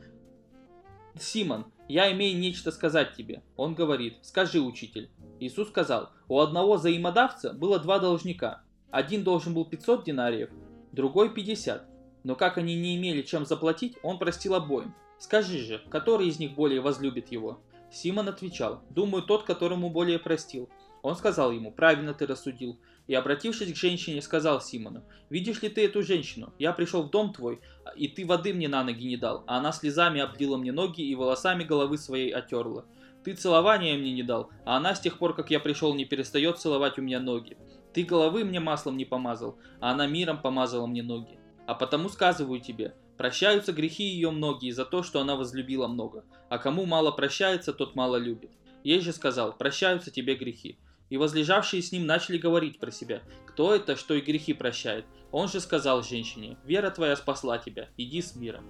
[1.18, 3.44] «Симон, я имею нечто сказать тебе».
[3.56, 5.10] Он говорит, «Скажи, учитель».
[5.40, 8.64] Иисус сказал, «У одного взаимодавца было два должника.
[8.92, 10.50] Один должен был 500 динариев,
[10.92, 11.95] другой 50.
[12.26, 14.96] Но как они не имели чем заплатить, он простил обоим.
[15.20, 17.60] Скажи же, который из них более возлюбит его?
[17.92, 20.68] Симон отвечал, думаю, тот, которому более простил.
[21.04, 22.80] Он сказал ему, правильно ты рассудил.
[23.06, 26.52] И, обратившись к женщине, сказал Симону, видишь ли ты эту женщину?
[26.58, 27.62] Я пришел в дом твой,
[27.96, 31.14] и ты воды мне на ноги не дал, а она слезами облила мне ноги и
[31.14, 32.86] волосами головы своей отерла.
[33.24, 36.58] Ты целования мне не дал, а она с тех пор, как я пришел, не перестает
[36.58, 37.56] целовать у меня ноги.
[37.94, 41.38] Ты головы мне маслом не помазал, а она миром помазала мне ноги.
[41.67, 46.58] А потому сказываю тебе, прощаются грехи ее многие за то, что она возлюбила много, а
[46.58, 48.51] кому мало прощается, тот мало любит.
[48.84, 50.78] Ей же сказал, прощаются тебе грехи.
[51.10, 55.06] И возлежавшие с ним начали говорить про себя, кто это, что и грехи прощает.
[55.32, 58.65] Он же сказал женщине, вера твоя спасла тебя, иди с миром.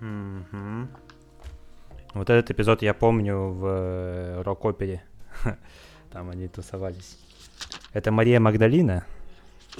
[0.00, 0.90] Мгм.
[2.14, 5.02] Вот этот эпизод я помню в э, рок-опере.
[6.12, 7.18] Там они тусовались.
[7.92, 9.06] Это Мария Магдалина?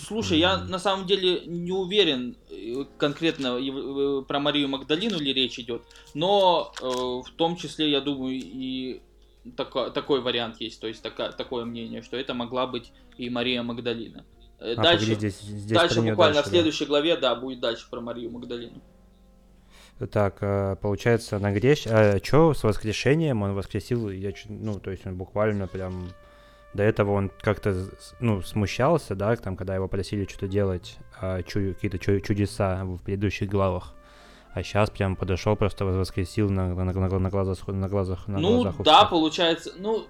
[0.07, 5.59] Слушай, я на самом деле не уверен э, конкретно э, про Марию Магдалину ли речь
[5.59, 5.83] идет,
[6.15, 9.01] но э, в том числе, я думаю, и
[9.57, 13.63] тако- такой вариант есть, то есть така- такое мнение, что это могла быть и Мария
[13.63, 14.25] Магдалина.
[14.59, 16.51] Э, А, дальше, погоди, здесь, здесь дальше буквально дальше, в да.
[16.51, 18.81] следующей главе, да, будет дальше про Марию Магдалину.
[20.11, 21.87] Так, получается, на грещ...
[21.87, 26.11] А, чё с воскрешением он воскресил, я, ну, то есть он буквально прям...
[26.73, 27.89] До этого он как-то,
[28.21, 32.99] ну, смущался, да, там, когда его просили что-то делать, а, чу- какие-то чу- чудеса в
[32.99, 33.95] предыдущих главах.
[34.55, 38.63] А сейчас прям подошел, просто воскресил на, на, на, на глазах, на глазах, на ну,
[38.63, 40.07] глазах да, получается, ну,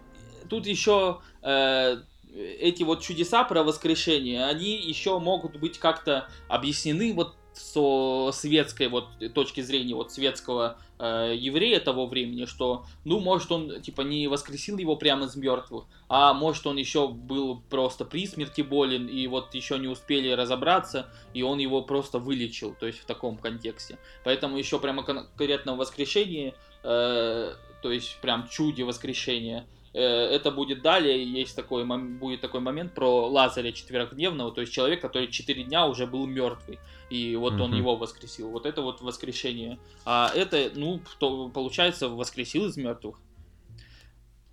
[0.48, 1.96] тут еще э,
[2.34, 9.08] эти вот чудеса про воскрешение, они еще могут быть как-то объяснены вот со светской вот
[9.34, 14.78] точки зрения вот светского э, еврея того времени, что, ну, может, он, типа, не воскресил
[14.78, 19.54] его прямо из мертвых, а может, он еще был просто при смерти болен, и вот
[19.54, 23.98] еще не успели разобраться, и он его просто вылечил, то есть в таком контексте.
[24.24, 30.82] Поэтому еще прямо конкретно в воскрешении, э, то есть прям чуде воскрешения, э, это будет
[30.82, 35.86] далее, есть такой, будет такой момент про Лазаря четверокдневного, то есть человек, который четыре дня
[35.86, 36.78] уже был мертвый,
[37.10, 37.62] и вот mm-hmm.
[37.62, 38.50] он его воскресил.
[38.50, 39.78] Вот это вот воскрешение.
[40.04, 43.18] А это, ну, то, получается, воскресил из мертвых.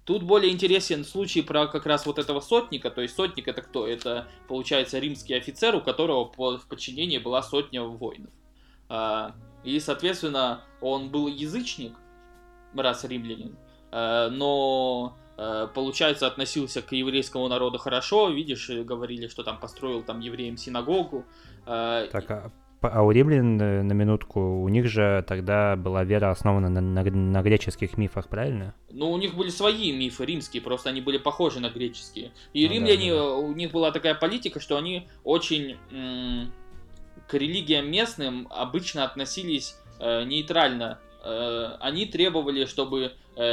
[0.08, 2.90] Тут более интересен случай про как раз вот этого сотника.
[2.90, 3.86] То есть сотник это кто?
[3.86, 8.32] Это, получается, римский офицер, у которого в подчинении была сотня воинов.
[8.88, 11.94] А, и, соответственно, он был язычник,
[12.74, 13.58] раз римлянин,
[13.92, 15.18] а, но
[15.74, 21.26] получается, относился к еврейскому народу хорошо, видишь, говорили, что там построил там евреям синагогу.
[21.66, 26.70] Так, а а у римлян, э, на минутку, у них же тогда была вера основана
[26.70, 28.76] на, на, на греческих мифах, правильно?
[28.92, 32.32] Ну, у них были свои мифы римские, просто они были похожи на греческие.
[32.54, 33.36] И ну, римляне, да, да.
[33.36, 36.54] у них была такая политика, что они очень м-
[37.28, 41.00] к религиям местным обычно относились э, нейтрально.
[41.24, 43.10] Э, они требовали, чтобы э,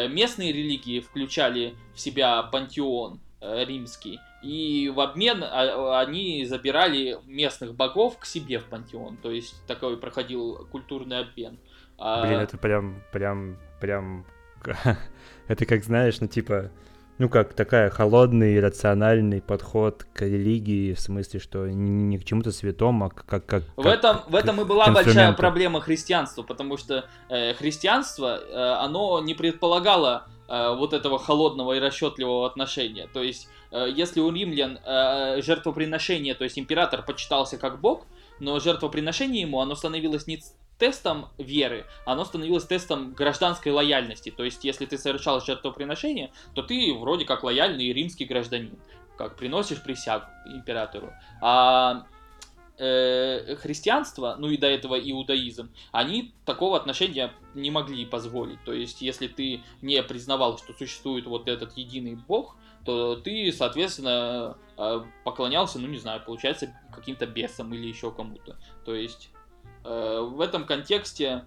[0.08, 7.74] местные религии включали в себя пантеон э, римский, и в обмен а, они забирали местных
[7.74, 9.16] богов к себе в пантеон.
[9.16, 11.58] То есть такой проходил культурный обмен.
[11.96, 14.26] А Блин, это прям, прям, прям...
[15.48, 16.70] это как, знаешь, ну типа...
[17.18, 23.06] Ну, как такая холодный, рациональный подход к религии, в смысле, что не, к чему-то святому,
[23.06, 23.46] а как...
[23.46, 28.56] как в, этом, в этом и была большая проблема христианства, потому что э, христианство, э,
[28.84, 33.08] оно не предполагало э, вот этого холодного и расчетливого отношения.
[33.12, 38.06] То есть Э, если у римлян э, жертвоприношение, то есть император почитался как бог,
[38.38, 40.40] но жертвоприношение ему, оно становилось не
[40.84, 44.30] тестом веры, оно становилось тестом гражданской лояльности.
[44.30, 48.78] То есть, если ты совершал жертвоприношение, то ты вроде как лояльный римский гражданин,
[49.16, 51.10] как приносишь присягу императору.
[51.40, 52.04] А
[52.76, 58.62] э, христианство, ну и до этого иудаизм, они такого отношения не могли позволить.
[58.64, 64.58] То есть, если ты не признавал, что существует вот этот единый бог, то ты, соответственно,
[64.76, 68.58] э, поклонялся, ну не знаю, получается, каким-то бесам или еще кому-то.
[68.84, 69.30] То есть
[69.84, 71.44] в этом контексте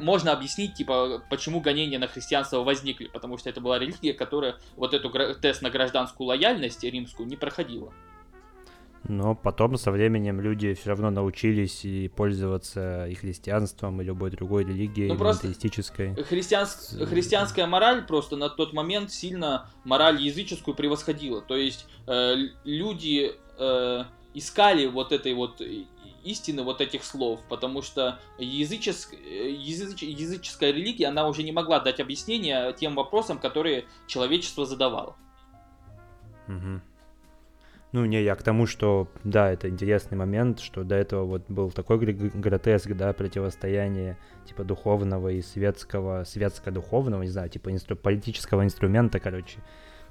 [0.00, 4.94] можно объяснить, типа, почему гонения на христианство возникли, потому что это была религия, которая вот
[4.94, 7.92] эту тест на гражданскую лояльность римскую не проходила.
[9.08, 14.64] Но потом со временем люди все равно научились и пользоваться и христианством, и любой другой
[14.64, 15.46] религией, ну, просто
[16.28, 16.96] Христианс...
[17.08, 21.40] Христианская мораль просто на тот момент сильно мораль языческую превосходила.
[21.40, 22.34] То есть э,
[22.64, 24.04] люди э,
[24.36, 25.62] искали вот этой вот
[26.22, 29.14] истины вот этих слов, потому что языческ...
[29.14, 30.02] языч...
[30.02, 35.16] языческая религия, она уже не могла дать объяснение тем вопросам, которые человечество задавало.
[36.48, 36.80] Угу.
[37.92, 41.70] Ну, не, я к тому, что, да, это интересный момент, что до этого вот был
[41.70, 49.18] такой гротеск, да, противостояние, типа, духовного и светского, светско-духовного, не знаю, типа, инстру- политического инструмента,
[49.18, 49.60] короче.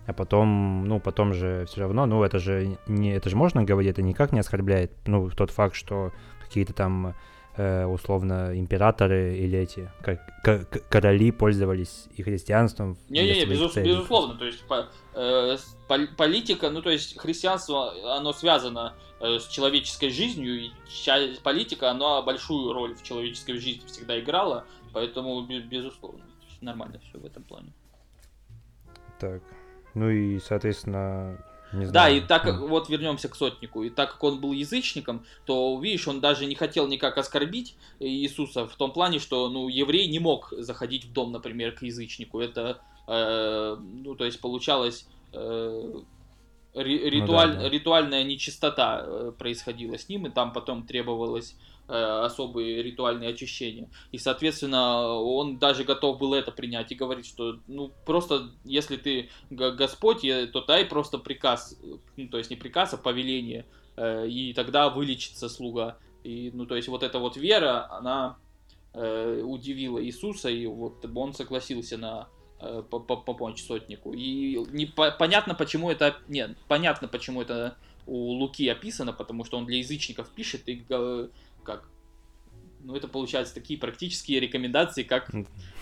[0.08, 3.92] А потом, ну, потом же все равно, ну, это же не, это же можно говорить,
[3.92, 7.16] это никак не оскорбляет, ну, тот факт, что какие-то там
[7.58, 12.98] э, условно императоры или эти как, короли пользовались и христианством.
[13.10, 15.58] Не-не-не, безус, безусловно, то есть по, э,
[16.18, 20.72] политика, ну то есть христианство, оно связано э, с человеческой жизнью, и
[21.44, 26.24] политика, она большую роль в человеческой жизни всегда играла, поэтому безусловно,
[26.62, 27.72] нормально все в этом плане.
[29.20, 29.42] Так,
[29.96, 31.38] ну и, соответственно,
[31.74, 35.26] не да, и так как, вот вернемся к сотнику, и так как он был язычником,
[35.46, 40.08] то, видишь, он даже не хотел никак оскорбить Иисуса в том плане, что, ну, еврей
[40.08, 42.40] не мог заходить в дом, например, к язычнику.
[42.40, 45.08] Это, э, ну, то есть получалось...
[45.34, 46.02] Э,
[46.74, 47.70] ритуаль, ну, да, да.
[47.70, 53.90] ритуальная нечистота э, происходила с ним, и там потом требовалось Э, особые ритуальные очищения.
[54.12, 59.30] И, соответственно, он даже готов был это принять и говорить, что, ну, просто, если ты
[59.50, 61.80] Господь, то дай просто приказ,
[62.18, 63.66] ну, то есть не приказ, а повеление,
[63.98, 65.98] э, и тогда вылечится слуга.
[66.24, 68.38] И, ну, то есть вот эта вот вера, она
[68.94, 72.28] э, удивила Иисуса, и вот он согласился на
[72.90, 74.14] помочь сотнику.
[74.14, 76.18] И не, понятно, почему это...
[76.28, 80.86] Нет, понятно, почему это у Луки описано, потому что он для язычников пишет и
[81.66, 81.90] как
[82.86, 85.32] ну, это получается такие практические рекомендации, как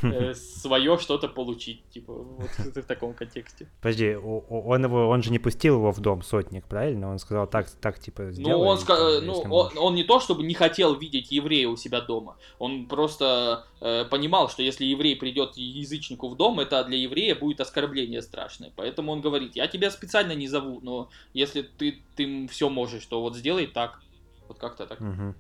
[0.02, 3.68] э, свое что-то получить, типа, вот в таком контексте.
[3.82, 7.12] Подожди, он его, он же не пустил его в дом, сотник, правильно?
[7.12, 8.54] Он сказал, так, так, типа, сделай.
[8.54, 12.00] Ну, он, ска- ну, он, он не то, чтобы не хотел видеть еврея у себя
[12.00, 17.36] дома, он просто э, понимал, что если еврей придет язычнику в дом, это для еврея
[17.36, 22.48] будет оскорбление страшное, поэтому он говорит, я тебя специально не зову, но если ты, ты
[22.48, 24.02] все можешь, то вот сделай так,
[24.48, 25.02] вот как-то так.
[25.02, 25.36] Угу.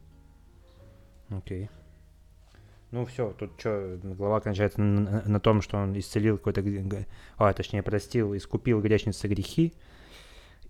[1.37, 1.69] Окей.
[2.91, 6.63] Ну все, тут что, глава кончается на, на том, что он исцелил какой-то,
[7.37, 9.73] а, точнее, простил, искупил грешницы грехи,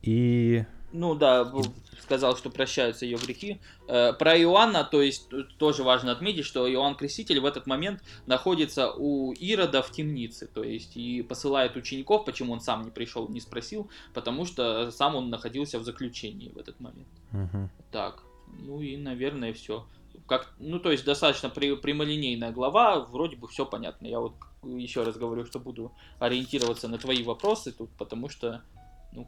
[0.01, 1.51] и ну да,
[1.99, 3.59] сказал, что прощаются ее грехи.
[3.87, 8.91] Э, про Иоанна, то есть тоже важно отметить, что Иоанн Креститель в этот момент находится
[8.91, 13.41] у Ирода в темнице, то есть и посылает учеников, почему он сам не пришел, не
[13.41, 17.07] спросил, потому что сам он находился в заключении в этот момент.
[17.31, 17.69] Угу.
[17.91, 18.23] Так,
[18.59, 19.87] ну и, наверное, все.
[20.27, 24.07] Как, ну, то есть достаточно при, прямолинейная глава, вроде бы все понятно.
[24.07, 28.63] Я вот еще раз говорю, что буду ориентироваться на твои вопросы тут, потому что,
[29.11, 29.27] ну,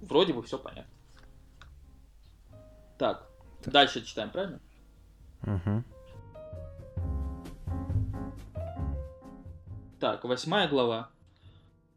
[0.00, 0.92] вроде бы все понятно.
[2.98, 3.28] Так,
[3.62, 3.72] так.
[3.72, 4.60] дальше читаем, правильно?
[5.42, 5.84] Угу.
[10.00, 11.10] Так, восьмая глава.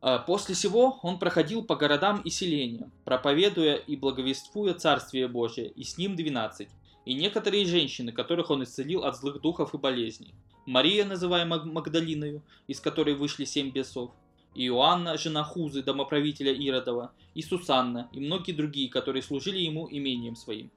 [0.02, 5.84] А, после сего он проходил по городам и селениям, проповедуя и благовествуя Царствие Божие, и
[5.84, 6.70] с ним двенадцать,
[7.06, 10.34] и некоторые женщины, которых он исцелил от злых духов и болезней.
[10.66, 14.12] Мария, называемая Магдалиною, из которой вышли семь бесов,
[14.54, 20.72] Иоанна, жена Хузы, домоправителя Иродова, и Сусанна, и многие другие, которые служили ему имением своим.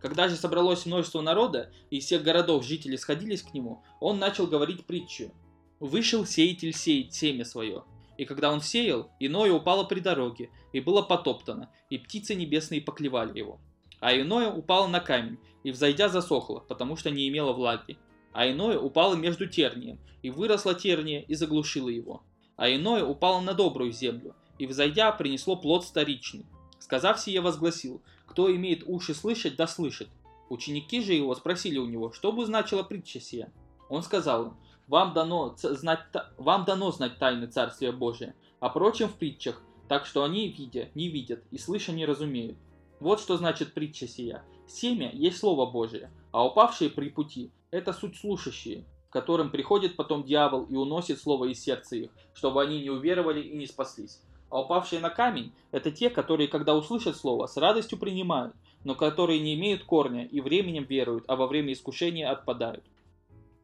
[0.00, 4.46] Когда же собралось множество народа, и из всех городов жители сходились к нему, он начал
[4.46, 5.30] говорить притчу.
[5.78, 7.84] «Вышел сеятель сеять семя свое,
[8.18, 13.38] и когда он сеял, иное упало при дороге, и было потоптано, и птицы небесные поклевали
[13.38, 13.60] его.
[14.00, 17.98] А иное упало на камень, и взойдя засохло, потому что не имело влаги.
[18.32, 22.22] А иное упало между тернием, и выросла терния, и заглушила его.
[22.56, 26.46] А иное упало на добрую землю, и взойдя принесло плод старичный.
[26.78, 30.08] Сказав сие, возгласил, кто имеет уши слышать, да слышит.
[30.48, 33.52] Ученики же его спросили у него, что бы значила притча сия.
[33.88, 34.56] Он сказал им,
[34.88, 36.00] вам дано, знать,
[36.36, 41.08] вам дано знать тайны Царствия Божия, а прочим в притчах, так что они, видя, не
[41.08, 42.58] видят, и слыша не разумеют.
[43.00, 44.44] Вот что значит притча сия.
[44.68, 50.64] Семя есть Слово Божие, а упавшие при пути– это суть слушающие, которым приходит потом дьявол
[50.64, 54.20] и уносит Слово из сердца их, чтобы они не уверовали и не спаслись.
[54.50, 59.38] А упавшие на камень– это те, которые, когда услышат слово, с радостью принимают, но которые
[59.38, 62.84] не имеют корня и временем веруют, а во время искушения отпадают.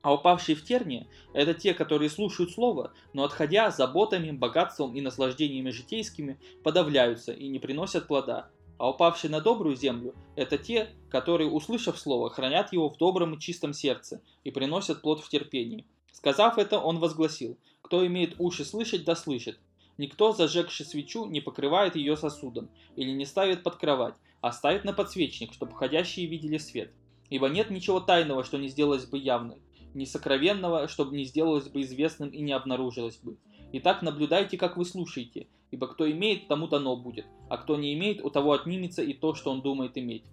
[0.03, 5.71] А упавшие в тернии– это те, которые слушают слово, но отходя заботами, богатством и наслаждениями
[5.71, 8.49] житейскими, подавляются и не приносят плода.
[8.79, 13.41] А упавшие на добрую землю– это те, которые, услышав слово, хранят его в добром и
[13.41, 15.87] чистом сердце и приносят плод в терпении.
[16.13, 19.59] Сказав это, он возгласил, кто имеет уши слышать, да слышит.
[19.97, 24.93] Никто, зажегший свечу, не покрывает ее сосудом или не ставит под кровать, а ставит на
[24.93, 26.93] подсвечник, чтобы входящие видели свет.
[27.31, 29.59] Ибо нет ничего тайного, что не сделалось бы явным,
[29.95, 33.39] ни сокровенного, чтобы не сделалось бы известным и не обнаружилось бы.
[33.73, 38.25] Итак, наблюдайте, как вы слушаете, ибо кто имеет, тому дано будет, а кто не имеет,
[38.25, 40.25] у того отнимется и то, что он думает иметь.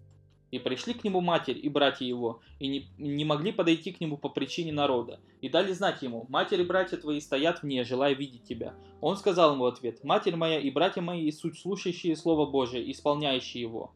[0.51, 4.17] И пришли к нему матерь и братья его, и не, не могли подойти к нему
[4.17, 5.19] по причине народа.
[5.41, 8.75] И дали знать ему, матерь и братья твои стоят вне, желая видеть тебя.
[9.01, 13.61] Он сказал ему в ответ, матерь моя и братья мои, суть слушающие Слово Божие, исполняющие
[13.61, 13.93] его.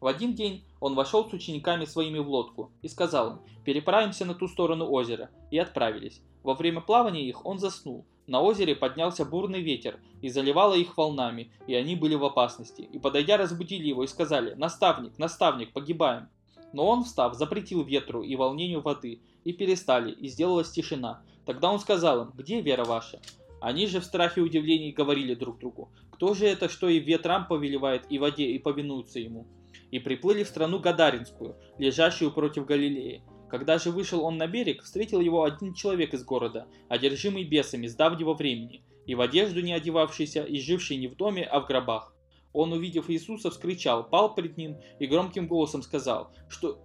[0.00, 4.34] В один день он вошел с учениками своими в лодку и сказал им, переправимся на
[4.34, 6.20] ту сторону озера, и отправились.
[6.42, 11.52] Во время плавания их он заснул, на озере поднялся бурный ветер и заливало их волнами,
[11.68, 12.82] и они были в опасности.
[12.82, 16.28] И подойдя, разбудили его и сказали, «Наставник, наставник, погибаем!»
[16.72, 21.22] Но он, встав, запретил ветру и волнению воды, и перестали, и сделалась тишина.
[21.44, 23.20] Тогда он сказал им, «Где вера ваша?»
[23.60, 27.46] Они же в страхе и удивлении говорили друг другу, «Кто же это, что и ветрам
[27.46, 29.46] повелевает, и воде, и повинуются ему?»
[29.96, 33.22] И приплыли в страну Гадаринскую, лежащую против Галилеи.
[33.48, 37.94] Когда же вышел он на берег, встретил его один человек из города, одержимый бесами с
[37.94, 42.14] давнего времени, и в одежду не одевавшийся, и живший не в доме, а в гробах.
[42.52, 46.78] Он, увидев Иисуса, вскричал, пал пред ним и громким голосом сказал, что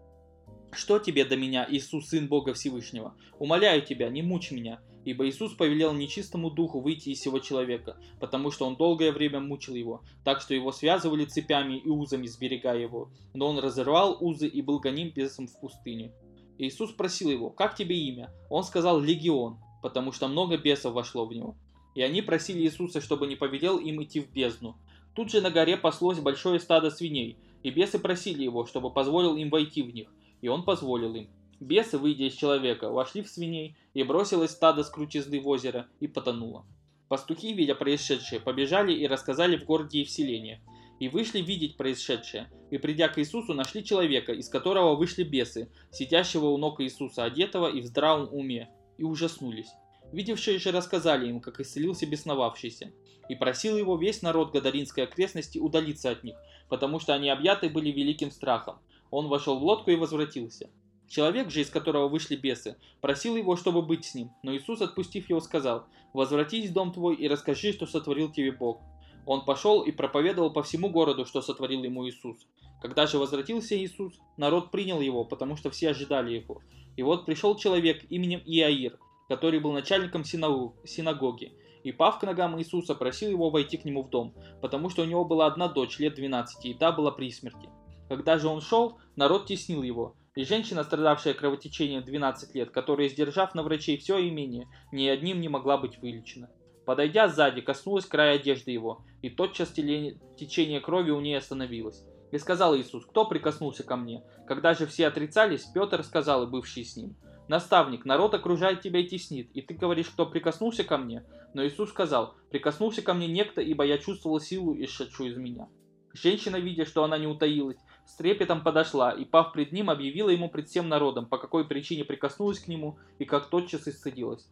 [0.72, 3.18] «Что тебе до меня, Иисус, Сын Бога Всевышнего?
[3.40, 4.80] Умоляю тебя, не мучь меня».
[5.04, 9.74] Ибо Иисус повелел нечистому духу выйти из сего человека, потому что он долгое время мучил
[9.74, 13.10] его, так что его связывали цепями и узами, сберегая его.
[13.34, 16.12] Но он разорвал узы и был гоним бесом в пустыне.
[16.60, 18.32] Иисус спросил его, как тебе имя?
[18.50, 21.56] Он сказал Легион, потому что много бесов вошло в него.
[21.96, 24.78] И они просили Иисуса, чтобы не повелел им идти в бездну.
[25.16, 29.50] Тут же на горе паслось большое стадо свиней, и бесы просили его, чтобы позволил им
[29.50, 31.30] войти в них, и он позволил им.
[31.62, 36.08] Бесы, выйдя из человека, вошли в свиней, и бросилось стадо с крутизны в озеро, и
[36.08, 36.66] потонуло.
[37.08, 40.60] Пастухи, видя происшедшее, побежали и рассказали в городе и в селениях
[41.02, 46.46] и вышли видеть происшедшее, и придя к Иисусу, нашли человека, из которого вышли бесы, сидящего
[46.46, 49.72] у ног Иисуса, одетого и в здравом уме, и ужаснулись.
[50.12, 52.92] Видевшие же рассказали им, как исцелился бесновавшийся,
[53.30, 56.36] и просил его весь народ Гадаринской окрестности удалиться от них,
[56.70, 58.78] потому что они объяты были великим страхом.
[59.10, 60.70] Он вошел в лодку и возвратился.
[61.12, 65.30] Человек же, из которого вышли бесы, просил его, чтобы быть с ним, но Иисус, отпустив
[65.30, 68.80] его, сказал, «Возвратись в дом твой и расскажи, что сотворил тебе Бог».
[69.26, 72.38] Он пошел и проповедовал по всему городу, что сотворил ему Иисус.
[72.82, 76.62] Когда же возвратился Иисус, народ принял его, потому что все ожидали его.
[76.96, 78.98] И вот пришел человек именем Иаир,
[79.28, 81.52] который был начальником синагоги,
[81.84, 85.06] и, пав к ногам Иисуса, просил его войти к нему в дом, потому что у
[85.06, 87.68] него была одна дочь лет 12, и та была при смерти.
[88.08, 93.64] Когда же он шел, народ теснил его, женщина, страдавшая кровотечением 12 лет, которая, сдержав на
[93.64, 96.50] врачей все имение, ни одним не могла быть вылечена.
[96.86, 102.04] Подойдя сзади, коснулась края одежды его, и тотчас течение крови у ней остановилось.
[102.32, 104.24] И сказал Иисус, кто прикоснулся ко мне?
[104.48, 107.16] Когда же все отрицались, Петр сказал и бывший с ним,
[107.52, 111.26] Наставник, народ окружает тебя и теснит, и ты говоришь, кто прикоснулся ко мне?
[111.54, 115.68] Но Иисус сказал, прикоснулся ко мне некто, ибо я чувствовал силу, исшедшую из меня.
[116.14, 117.76] Женщина, видя, что она не утаилась,
[118.12, 122.04] с трепетом подошла и, пав пред ним, объявила ему пред всем народом, по какой причине
[122.04, 124.50] прикоснулась к нему и как тотчас исцедилась.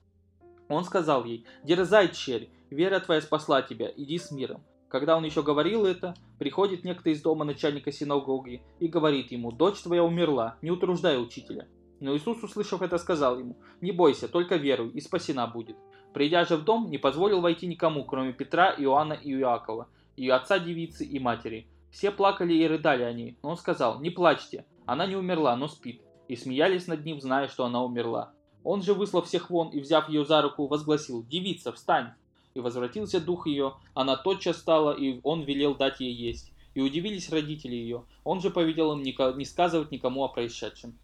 [0.69, 4.63] Он сказал ей, «Дерзай, черь, вера твоя спасла тебя, иди с миром».
[4.87, 9.81] Когда он еще говорил это, приходит некто из дома начальника синагоги и говорит ему, «Дочь
[9.81, 11.67] твоя умерла, не утруждай учителя».
[11.99, 15.75] Но Иисус, услышав это, сказал ему, «Не бойся, только веруй, и спасена будет».
[16.13, 20.59] Придя же в дом, не позволил войти никому, кроме Петра, Иоанна и Иакова, и отца
[20.59, 25.07] девицы и матери, все плакали и рыдали о ней, но он сказал, «Не плачьте, она
[25.07, 26.01] не умерла, но спит».
[26.27, 28.33] И смеялись над ним, зная, что она умерла.
[28.63, 32.13] Он же, выслав всех вон и взяв ее за руку, возгласил, «Девица, встань!»
[32.53, 36.51] И возвратился дух ее, она тотчас стала, и он велел дать ей есть.
[36.75, 38.03] И удивились родители ее.
[38.23, 40.97] Он же повелел им не сказывать никому о происшедшем.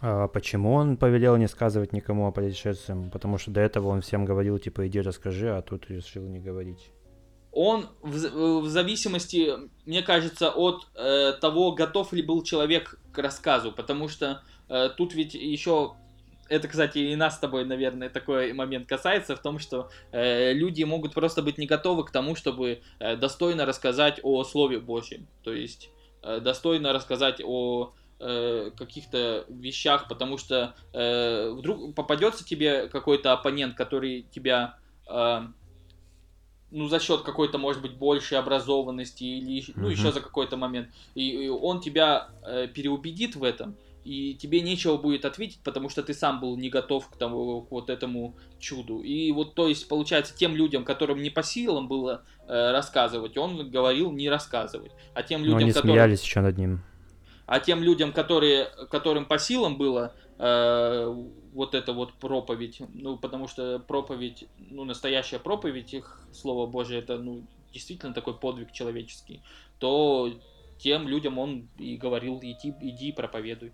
[0.00, 3.10] А почему он повелел не сказывать никому о происшедшем?
[3.10, 6.92] Потому что до этого он всем говорил, типа, иди расскажи, а тут решил не говорить
[7.58, 9.52] он в, в зависимости,
[9.84, 15.12] мне кажется, от э, того, готов ли был человек к рассказу, потому что э, тут
[15.12, 15.96] ведь еще
[16.48, 20.84] это, кстати, и нас с тобой, наверное, такой момент касается в том, что э, люди
[20.84, 25.52] могут просто быть не готовы к тому, чтобы э, достойно рассказать о Слове Божьем, то
[25.52, 25.90] есть
[26.22, 33.74] э, достойно рассказать о э, каких-то вещах, потому что э, вдруг попадется тебе какой-то оппонент,
[33.74, 34.78] который тебя
[35.08, 35.40] э,
[36.70, 39.92] ну, за счет какой-то, может быть, большей образованности или, ну, mm-hmm.
[39.92, 40.88] еще за какой-то момент.
[41.14, 46.02] И, и он тебя э, переубедит в этом, и тебе нечего будет ответить, потому что
[46.02, 49.00] ты сам был не готов к, тому, к вот этому чуду.
[49.00, 53.70] И вот, то есть, получается, тем людям, которым не по силам было э, рассказывать, он
[53.70, 54.92] говорил не рассказывать.
[55.14, 55.90] А тем людям, Но они которым...
[55.90, 56.82] смеялись еще над ним.
[57.46, 63.48] А тем людям, которые, которым по силам было э, вот эта вот проповедь, ну, потому
[63.48, 69.42] что проповедь, ну, настоящая проповедь, их Слово Божие, это, ну, действительно такой подвиг человеческий,
[69.78, 70.32] то
[70.78, 73.72] тем людям он и говорил, иди, иди проповедуй.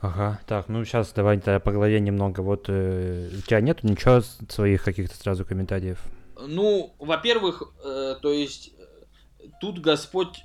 [0.00, 2.40] Ага, так, ну сейчас давай тогда по голове немного.
[2.40, 5.98] Вот э, у тебя нет ничего своих каких-то сразу комментариев?
[6.38, 10.44] Ну, во-первых, э, то есть э, тут Господь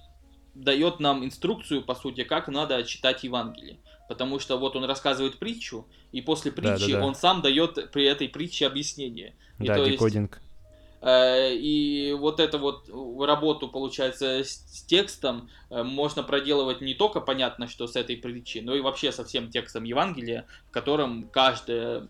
[0.55, 3.77] дает нам инструкцию, по сути, как надо читать Евангелие.
[4.11, 7.05] Потому что вот он рассказывает притчу, и после притчи да, да, да.
[7.05, 9.35] он сам дает при этой притче объяснение.
[9.57, 10.33] И да, декодинг.
[10.33, 12.89] Есть, э, и вот эту вот
[13.25, 18.75] работу, получается, с, текстом э, можно проделывать не только, понятно, что с этой притчи, но
[18.75, 22.09] и вообще со всем текстом Евангелия, в котором каждое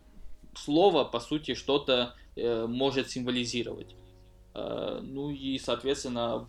[0.55, 3.95] слово, по сути, что-то э, может символизировать.
[4.55, 6.47] Э, ну и, соответственно,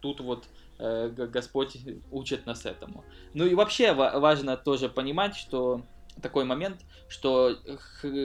[0.00, 0.46] тут вот
[0.82, 1.76] Э, Господь
[2.10, 3.04] учит нас этому.
[3.34, 5.82] Ну и вообще важно тоже понимать, что
[6.22, 7.54] такой момент, что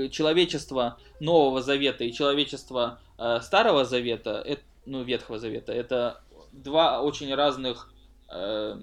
[0.09, 6.23] человечество Нового Завета и человечество э, Старого Завета, это, ну, Ветхого Завета, это
[6.53, 7.91] два очень разных,
[8.33, 8.79] э,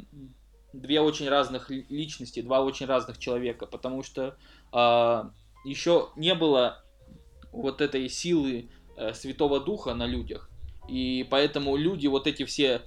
[0.74, 4.36] две очень разных личности, два очень разных человека, потому что
[5.64, 6.82] еще не было
[7.53, 8.70] вот этой силы
[9.12, 10.49] Святого Духа на людях,
[10.89, 12.83] и поэтому люди вот эти все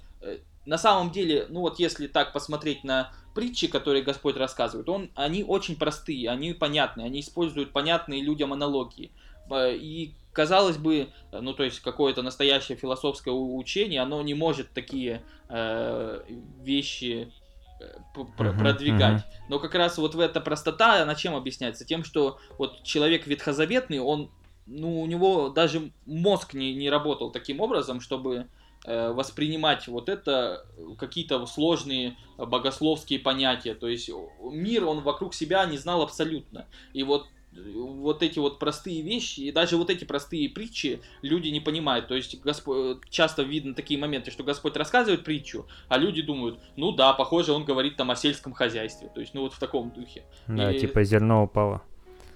[0.66, 5.44] на самом деле, ну вот если так посмотреть на притчи, которые Господь рассказывает, он, они
[5.44, 9.12] очень простые, они понятные, они используют понятные людям аналогии.
[9.48, 15.22] Э, и казалось бы, ну то есть какое-то настоящее философское учение, оно не может такие
[15.48, 16.22] э,
[16.62, 17.32] вещи
[17.80, 17.98] э,
[18.36, 19.20] продвигать.
[19.20, 19.46] Uh-huh, uh-huh.
[19.48, 21.84] Но как раз вот в эта простота, она чем объясняется?
[21.84, 24.32] Тем, что вот человек ветхозаветный, он,
[24.66, 28.46] ну, у него даже мозг не, не работал таким образом, чтобы
[28.88, 30.64] Э, воспринимать вот это
[30.96, 33.74] какие-то сложные богословские понятия.
[33.74, 34.08] То есть
[34.40, 36.66] мир он вокруг себя не знал абсолютно.
[36.92, 41.58] И вот вот эти вот простые вещи, и даже вот эти простые притчи люди не
[41.58, 42.06] понимают.
[42.06, 46.92] То есть Господь, часто видно такие моменты, что Господь рассказывает причу, а люди думают, ну
[46.92, 49.10] да, похоже, он говорит там о сельском хозяйстве.
[49.12, 50.22] То есть, ну вот в таком духе.
[50.46, 51.82] Да, И- типа зерно упало.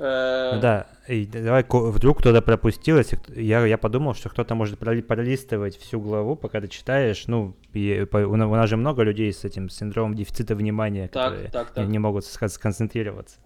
[0.02, 4.78] Э, да, и давай, вдруг кто-то пропустил, если кто- я, я подумал, что кто-то может
[4.80, 8.76] проли- пролистывать всю главу, пока ты читаешь, ну, и по- у, на- у нас же
[8.78, 11.88] много людей с этим синдромом дефицита внимания, которые Так, так, не, так.
[11.92, 13.38] не могут сконцентрироваться.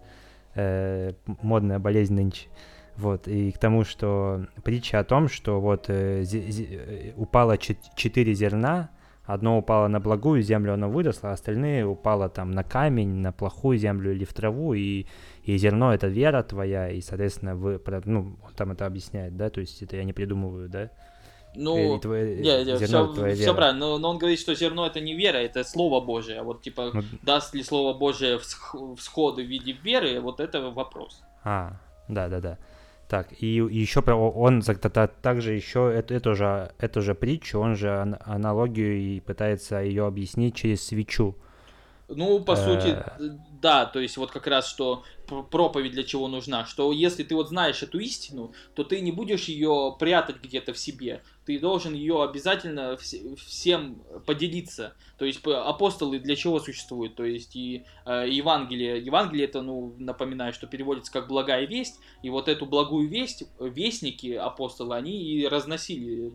[0.55, 2.47] Э, модная болезнь нынче.
[2.95, 7.93] Вот, и к тому, что притча о том, что вот э, зе- э, упало чет-
[7.97, 8.89] четыре зерна,
[9.25, 13.77] одно упало на благую землю, оно выросло, а остальные упало там на камень, на плохую
[13.77, 15.07] землю или в траву, и,
[15.45, 19.61] и зерно это вера твоя, и, соответственно, вы, ну, он там это объясняет, да, то
[19.61, 20.89] есть это я не придумываю, да?
[21.57, 23.53] Ну, И твое- не, не, зерно все, это твоя все вера.
[23.53, 26.39] правильно, но, но он говорит, что зерно это не вера, это Слово Божие.
[26.39, 30.69] А вот типа, Ну, даст ли Слово Божие всх- всходы в виде веры, вот это
[30.71, 31.21] вопрос.
[31.43, 31.77] А,
[32.09, 32.57] да, да, да.
[33.07, 34.61] Так, и, еще про он
[35.21, 40.07] также еще эту, эту же эту же притчу, он же ан- аналогию и пытается ее
[40.07, 41.37] объяснить через свечу.
[42.07, 42.55] Ну, по Э.
[42.55, 43.03] сути,
[43.61, 45.03] да, то есть вот как раз, что
[45.49, 49.45] проповедь для чего нужна, что если ты вот знаешь эту истину, то ты не будешь
[49.45, 54.93] ее прятать где-то в себе, ты должен ее обязательно вс- всем поделиться.
[55.17, 57.15] То есть апостолы для чего существуют?
[57.15, 62.29] То есть и э, Евангелие, Евангелие это, ну, напоминаю, что переводится как благая весть, и
[62.29, 66.33] вот эту благую весть вестники апостолы, они и разносили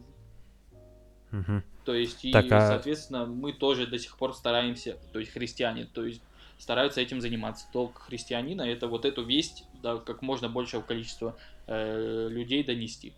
[1.31, 1.63] Мгм.
[1.85, 5.87] то есть, и, Так, а- соответственно, мы тоже до сих пор стараемся, то есть христиане,
[5.93, 6.23] то есть
[6.59, 7.67] стараются этим заниматься.
[7.73, 13.15] Долг христианина это вот эту весть, да, как можно большего количества э, людей донести.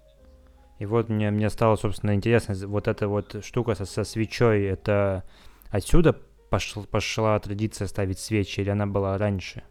[0.79, 5.25] И вот мне, мне стало, собственно, интересно, вот эта вот штука со, со свечой, это
[5.71, 6.13] отсюда
[6.51, 9.63] пошла, пошла традиция ставить свечи, или она была раньше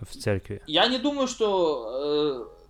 [0.00, 0.62] в церкви?
[0.66, 2.63] Я не думаю, что э,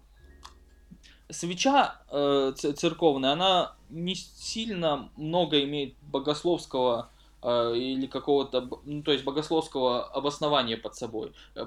[1.31, 7.11] свеча э, церковная, она не сильно много имеет богословского
[7.43, 11.33] э, или какого-то, ну, то есть богословского обоснования под собой.
[11.55, 11.66] Э,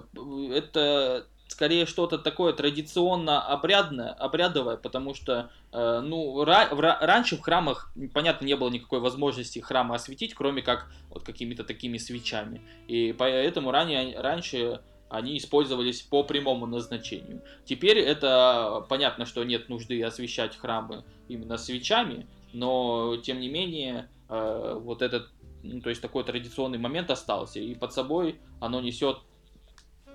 [0.54, 7.38] Это скорее что-то такое традиционно обрядное, обрядовое, потому что, э, ну, ра- в ра- раньше
[7.38, 12.62] в храмах, понятно, не было никакой возможности храма осветить, кроме как вот какими-то такими свечами.
[12.88, 17.42] И поэтому ранее, раньше они использовались по прямому назначению.
[17.66, 24.80] Теперь это понятно, что нет нужды освещать храмы именно свечами, но тем не менее э,
[24.82, 25.30] вот этот,
[25.64, 29.18] ну, то есть такой традиционный момент остался, и под собой оно несет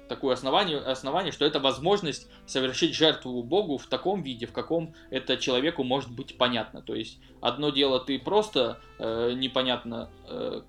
[0.09, 5.37] такое основание, основание, что это возможность совершить жертву Богу в таком виде, в каком это
[5.37, 6.83] человеку может быть понятно.
[6.83, 10.63] То есть одно дело ты просто э, непонятно э,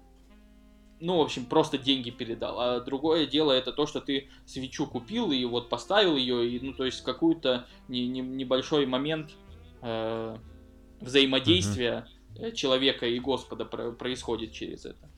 [1.06, 2.60] ну, в общем, просто деньги передал.
[2.60, 6.74] А другое дело это то, что ты свечу купил и вот поставил ее, и, ну,
[6.74, 9.32] то есть какой-то не- не- небольшой момент
[9.82, 10.38] э,
[11.02, 12.08] взаимодействия
[12.40, 15.10] э, человека и Господа про- происходит через это.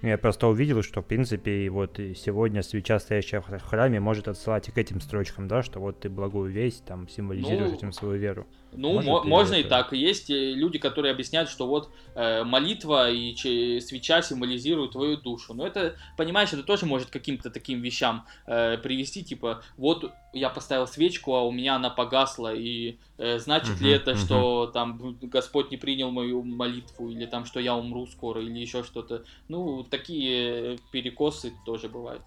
[0.00, 4.26] Я просто увидел, что, в принципе, и вот сегодня свеча, стоящая в хра- храме, может
[4.26, 7.92] отсылать и к этим строчкам, да, что вот ты благую весть, там, символизируешь Ну, этим
[7.92, 8.46] свою веру.
[8.74, 9.92] Ну, Может мо- ли можно и так.
[9.92, 15.52] Есть э, люди, которые объясняют, что вот э, молитва и че- свеча символизируют твою душу.
[15.52, 20.86] Но это, понимаешь, это тоже может каким-то таким вещам э, привести, типа, вот я поставил
[20.86, 24.20] свечку, а у меня она погасла, и э, значит ли Мгм, это, мгм.
[24.20, 28.82] что там Господь не принял мою молитву, или там, что я умру скоро, или еще
[28.84, 29.24] что-то.
[29.48, 32.22] Ну, такие перекосы тоже бывают.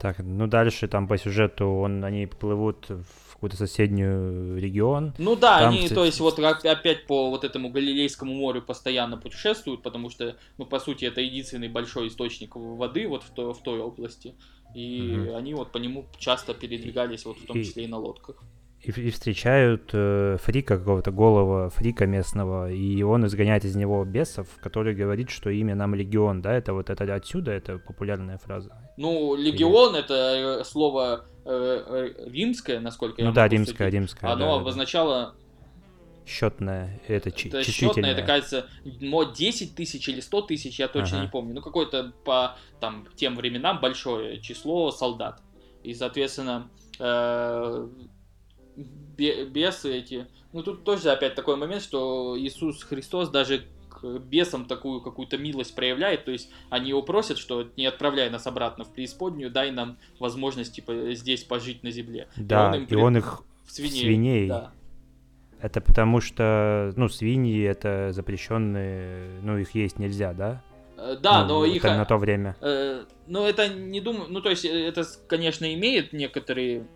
[0.00, 4.04] Так, ну дальше там по сюжету он, они плывут в какой-то соседний
[4.60, 5.14] регион.
[5.16, 9.82] Ну да, Там, они, то есть, вот опять по вот этому Галилейскому морю постоянно путешествуют,
[9.82, 13.80] потому что, ну, по сути, это единственный большой источник воды вот в, то- в той
[13.80, 14.34] области.
[14.74, 15.36] И Мгм.
[15.36, 18.36] они вот по нему часто передвигались, вот в том И- числе и на лодках.
[18.82, 24.46] И, и встречают э, фрика какого-то голого фрика местного, и он изгоняет из него бесов,
[24.62, 28.70] который говорит, что имя нам легион, да, это вот это отсюда, это популярная фраза.
[28.96, 33.94] Ну, легион это э, слово э, э, римское, насколько я ну да, могу римская, судить.
[33.94, 34.32] римская.
[34.32, 35.34] Оно да, обозначало,
[36.26, 38.66] Счетная, это, чи- это счетное, это, кажется,
[39.00, 41.26] мо 10 тысяч или 100 тысяч, я точно Ага.
[41.26, 41.54] не помню.
[41.54, 45.42] Ну, какое-то по там, тем временам большое число солдат.
[45.82, 46.70] И, соответственно,
[47.00, 47.88] э,
[48.76, 50.26] бесы эти...
[50.52, 55.74] Ну, тут тоже опять такой момент, что Иисус Христос даже к бесам такую какую-то милость
[55.74, 59.98] проявляет, то есть они его просят, что не отправляй нас обратно в преисподнюю, дай нам
[60.18, 62.28] возможность, типа, здесь пожить на земле.
[62.36, 63.42] Да, им и он их...
[63.66, 64.00] В свиней.
[64.00, 64.48] свиней.
[64.48, 64.72] Да.
[65.60, 70.62] Это потому что, ну, свиньи это запрещенные, ну, их есть нельзя, да?
[70.96, 71.82] Э, Да, Ну, но их...
[71.84, 72.56] на то время.
[72.60, 76.86] Э, ну, это не думаю, ну, то есть, э, это, конечно, имеет некоторые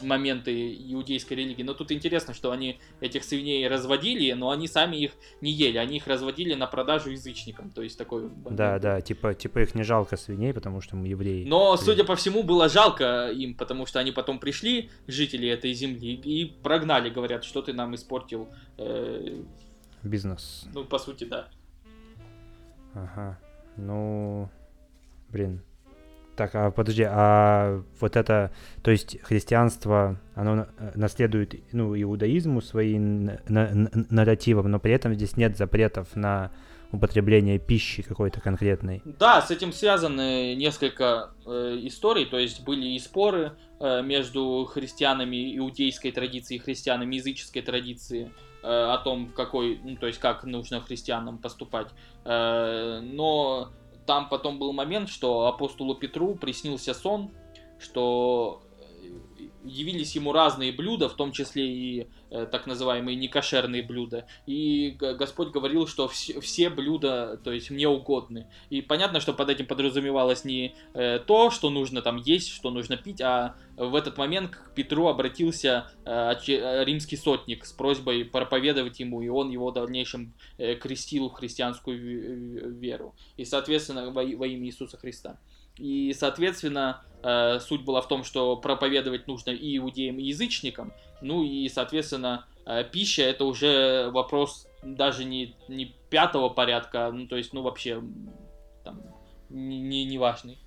[0.00, 1.62] моменты иудейской религии.
[1.62, 5.96] Но тут интересно, что они этих свиней разводили, но они сами их не ели, они
[5.96, 8.30] их разводили на продажу язычникам, то есть такой...
[8.50, 11.44] Да, да, типа, типа их не жалко свиней, потому что мы евреи.
[11.46, 16.14] Но, судя по всему, было жалко им, потому что они потом пришли, жители этой земли,
[16.14, 18.48] и прогнали, говорят, что ты нам испортил...
[18.78, 19.42] Э...
[20.02, 20.66] Бизнес.
[20.72, 21.48] Ну, по сути, да.
[22.94, 23.38] Ага,
[23.76, 24.48] ну,
[25.30, 25.62] блин,
[26.36, 34.70] так, а подожди, а вот это, то есть христианство, оно наследует, ну, иудаизму своим нарративом,
[34.70, 36.52] но при этом здесь нет запретов на
[36.92, 39.02] употребление пищи какой-то конкретной.
[39.04, 45.56] Да, с этим связаны несколько э, историй, то есть были и споры э, между христианами
[45.56, 48.30] иудейской традиции и христианами языческой традиции
[48.62, 51.88] э, о том, какой, ну, то есть как нужно христианам поступать.
[52.24, 53.72] Э, но
[54.06, 57.32] там потом был момент, что апостолу Петру приснился сон,
[57.78, 58.65] что
[59.66, 64.26] явились ему разные блюда, в том числе и э, так называемые некошерные блюда.
[64.46, 68.46] И Господь говорил, что все, все блюда, то есть мне угодны.
[68.70, 72.96] И понятно, что под этим подразумевалось не э, то, что нужно там есть, что нужно
[72.96, 76.34] пить, а в этот момент к Петру обратился э,
[76.84, 82.78] римский сотник с просьбой проповедовать ему, и он его в дальнейшем э, крестил в христианскую
[82.78, 83.14] веру.
[83.36, 85.38] И, соответственно, во, во имя Иисуса Христа.
[85.78, 90.92] И, соответственно, суть была в том, что проповедовать нужно и иудеям, и язычникам.
[91.20, 97.36] Ну и, соответственно, э, пища это уже вопрос даже не, не пятого порядка, ну то
[97.36, 98.02] есть, ну вообще,
[98.84, 99.02] там,
[99.48, 100.58] не, не важный.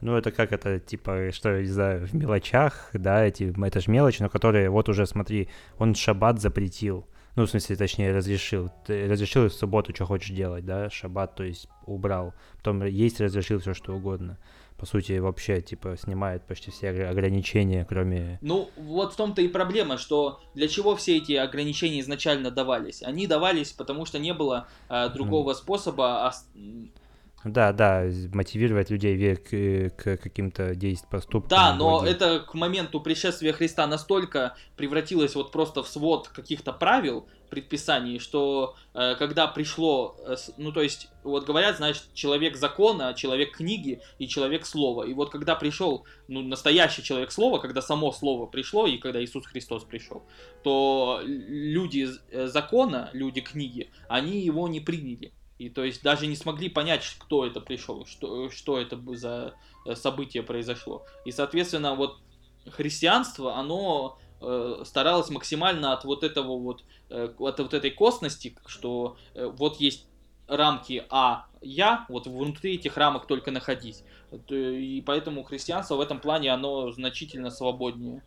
[0.00, 4.20] Ну, это как это, типа, что, не знаю, в мелочах, да, эти, это же мелочи,
[4.20, 5.48] но которые, вот уже, смотри,
[5.78, 8.70] он шаббат запретил, ну, в смысле, точнее, разрешил.
[8.86, 12.32] Ты разрешил в субботу, что хочешь делать, да, шаббат, то есть убрал.
[12.58, 14.38] Потом есть разрешил все, что угодно.
[14.76, 18.38] По сути, вообще, типа, снимает почти все ограничения, кроме...
[18.42, 23.02] Ну, вот в том-то и проблема, что для чего все эти ограничения изначально давались?
[23.02, 25.54] Они давались, потому что не было э, другого mm.
[25.54, 26.32] способа
[27.44, 31.50] да, да, мотивировать людей к, к каким-то действиям, поступкам.
[31.50, 32.12] Да, но вроде.
[32.12, 38.74] это к моменту пришествия Христа настолько превратилось вот просто в свод каких-то правил, предписаний, что
[38.94, 44.26] э, когда пришло, э, ну то есть, вот говорят, знаешь, человек закона, человек книги и
[44.26, 45.04] человек слова.
[45.04, 49.46] И вот когда пришел, ну, настоящий человек слова, когда само слово пришло, и когда Иисус
[49.46, 50.24] Христос пришел,
[50.64, 55.32] то люди э, закона, люди книги, они его не приняли.
[55.58, 59.54] И то есть даже не смогли понять, кто это пришел, что, что это за
[59.86, 61.06] э, событие произошло.
[61.24, 62.18] И, соответственно, вот
[62.70, 69.16] христианство, оно э, старалось максимально от вот этого вот, э, от вот этой косности, что
[69.34, 70.06] э, вот есть
[70.46, 74.04] рамки А, я, вот внутри этих рамок только находись.
[74.48, 78.22] И поэтому христианство в этом плане, оно значительно свободнее.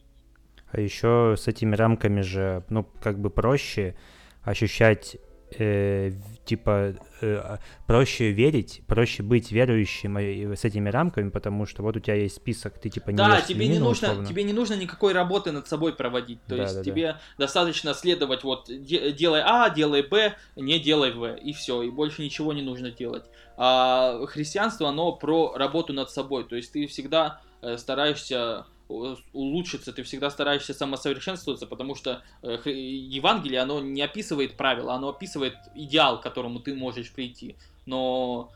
[0.71, 3.95] А еще с этими рамками же, ну, как бы проще
[4.41, 5.17] ощущать
[5.51, 6.11] э,
[6.45, 12.15] типа э, проще верить, проще быть верующим с этими рамками, потому что вот у тебя
[12.15, 14.27] есть список, ты типа не Да, тебе не нужно, условно.
[14.27, 17.21] тебе не нужно никакой работы над собой проводить, то да, есть да, тебе да.
[17.37, 22.53] достаточно следовать вот делай А, делай Б, не делай В и все, и больше ничего
[22.53, 23.25] не нужно делать.
[23.57, 30.03] А христианство оно про работу над собой, то есть ты всегда э, стараешься улучшиться, ты
[30.03, 36.23] всегда стараешься самосовершенствоваться, потому что э, Евангелие, оно не описывает правила, оно описывает идеал, к
[36.23, 37.57] которому ты можешь прийти.
[37.85, 38.51] Но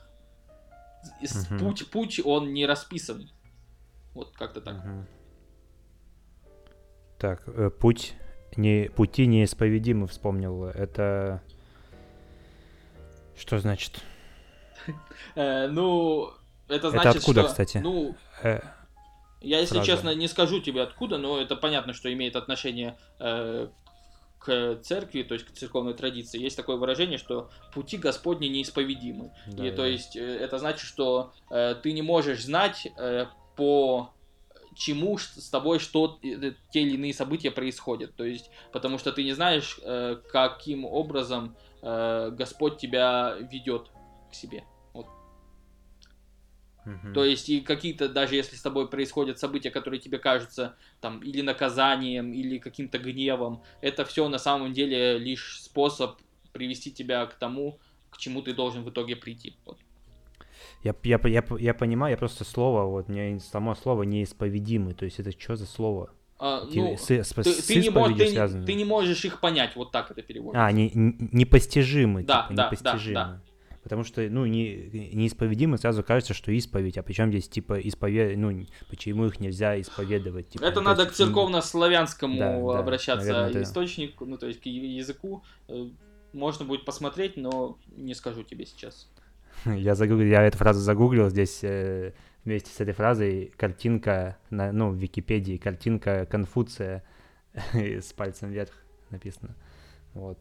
[1.22, 1.60] угу.
[1.60, 3.30] путь, путь, он не расписан.
[4.14, 4.76] Вот как-то так.
[4.78, 5.06] Угу.
[7.20, 8.14] Так, э, путь
[8.56, 10.66] не пути неисповедимы вспомнил.
[10.66, 11.42] Это
[13.36, 14.02] что значит?
[15.36, 16.32] Э, ну,
[16.68, 17.78] это значит, это откуда, кстати?
[17.78, 18.16] Ну,
[19.42, 19.88] я, если Сразу.
[19.88, 23.68] честно, не скажу тебе откуда, но это понятно, что имеет отношение э,
[24.40, 26.40] к церкви, то есть к церковной традиции.
[26.40, 29.32] Есть такое выражение, что пути Господни неисповедимы.
[29.48, 29.78] Да, И да.
[29.78, 33.26] то есть э, это значит, что э, ты не можешь знать э,
[33.56, 34.12] по
[34.76, 38.16] чему с тобой что э, те или иные события происходят.
[38.16, 43.90] То есть, потому что ты не знаешь, э, каким образом э, Господь тебя ведет
[44.32, 44.64] к себе.
[46.86, 47.14] Угу.
[47.14, 51.42] То есть и какие-то, даже если с тобой происходят события, которые тебе кажутся там или
[51.42, 56.20] наказанием, или каким-то гневом, это все на самом деле лишь способ
[56.54, 57.80] привести тебя к тому,
[58.10, 59.56] к чему ты должен в итоге прийти.
[59.66, 59.78] Вот.
[60.84, 65.20] Я, я, я, я понимаю, я просто слово, вот мне само слово неисповедимый, то есть
[65.20, 66.12] это что за слово?
[66.40, 69.76] А, ну, с, с, ты, с ты, не мож, ты, ты не можешь их понять,
[69.76, 70.66] вот так это переводится.
[70.66, 73.14] А, не, непостижимый, да, типа, да, непостижимый.
[73.14, 73.51] Да, да.
[73.84, 78.38] Потому что, ну, не, неисповедимы сразу кажется, что исповедь, а причем здесь, типа, исповед...
[78.38, 80.50] ну, почему их нельзя исповедовать?
[80.50, 84.66] Типа, это надо есть, к церковно-славянскому да, обращаться да, наверное, источнику, ну, то есть к
[84.68, 85.44] языку.
[85.68, 85.90] Э,
[86.32, 89.10] можно будет посмотреть, но не скажу тебе сейчас.
[89.66, 92.14] Я, загуглил, я эту фразу загуглил, здесь э,
[92.46, 97.04] вместе с этой фразой картинка, на, ну, в Википедии, картинка Конфуция
[97.74, 98.72] с пальцем вверх
[99.10, 99.56] написано.
[100.14, 100.38] Вот.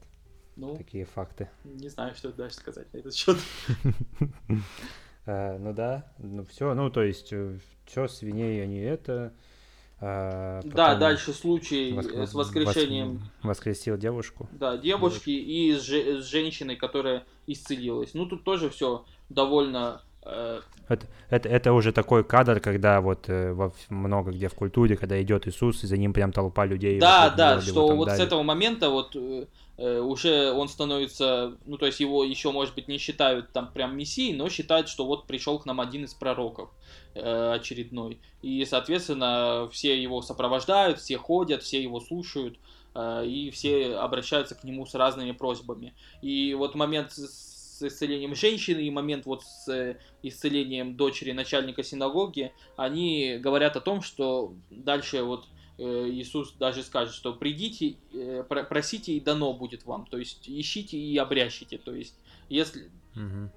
[0.57, 1.49] Ну, Такие факты.
[1.65, 3.39] Не знаю, что дальше сказать на этот счет.
[5.27, 9.33] А, ну да, ну все, ну то есть э, все, свиней они это.
[10.01, 13.23] А, да, дальше случай с воскрешением.
[13.43, 14.49] Воскресил девушку.
[14.53, 18.15] Да, девушки и с, женщиной, которая исцелилась.
[18.15, 23.53] Ну тут тоже все довольно Э, это, это, это уже такой кадр, когда вот э,
[23.53, 26.99] во, много где в культуре, когда идет Иисус, и за ним прям толпа людей.
[26.99, 28.21] Да, да, что вот давит.
[28.21, 29.47] с этого момента вот э, э,
[29.81, 34.37] уже он становится, ну то есть его еще, может быть, не считают там прям мессией,
[34.37, 36.71] но считают, что вот пришел к нам один из пророков
[37.15, 38.21] э, очередной.
[38.43, 42.59] И, соответственно, все его сопровождают, все ходят, все его слушают,
[42.95, 45.95] э, и все обращаются к нему с разными просьбами.
[46.21, 52.53] И вот момент с исцелением женщины и момент вот с э, исцелением дочери начальника синагоги,
[52.77, 59.13] они говорят о том, что дальше вот э, Иисус даже скажет, что придите, э, просите
[59.13, 62.15] и дано будет вам, то есть ищите и обрящите, то есть
[62.49, 63.51] если, угу.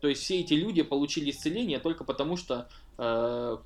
[0.00, 3.58] то есть все эти люди получили исцеление только потому что э,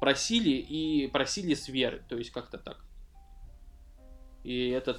[0.00, 2.78] просили и просили с веры, то есть как-то так.
[4.44, 4.98] И это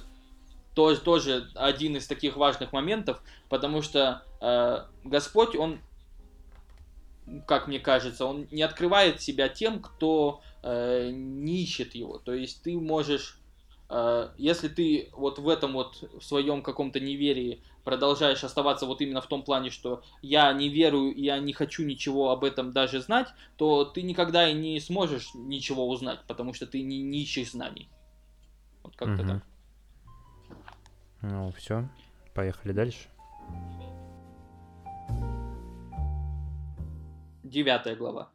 [0.74, 5.80] тоже, тоже один из таких важных моментов, потому что э, Господь, Он,
[7.46, 12.18] как мне кажется, Он не открывает себя тем, кто э, не ищет Его.
[12.18, 13.38] То есть ты можешь,
[13.88, 19.20] э, если ты вот в этом вот в своем каком-то неверии продолжаешь оставаться вот именно
[19.20, 23.28] в том плане, что я не верую, я не хочу ничего об этом даже знать,
[23.56, 27.88] то ты никогда и не сможешь ничего узнать, потому что ты не, не ищешь знаний.
[28.82, 29.30] Вот как-то угу.
[29.32, 29.42] так.
[31.22, 31.88] Ну, все.
[32.34, 33.08] Поехали дальше.
[37.50, 38.30] Девятая глава.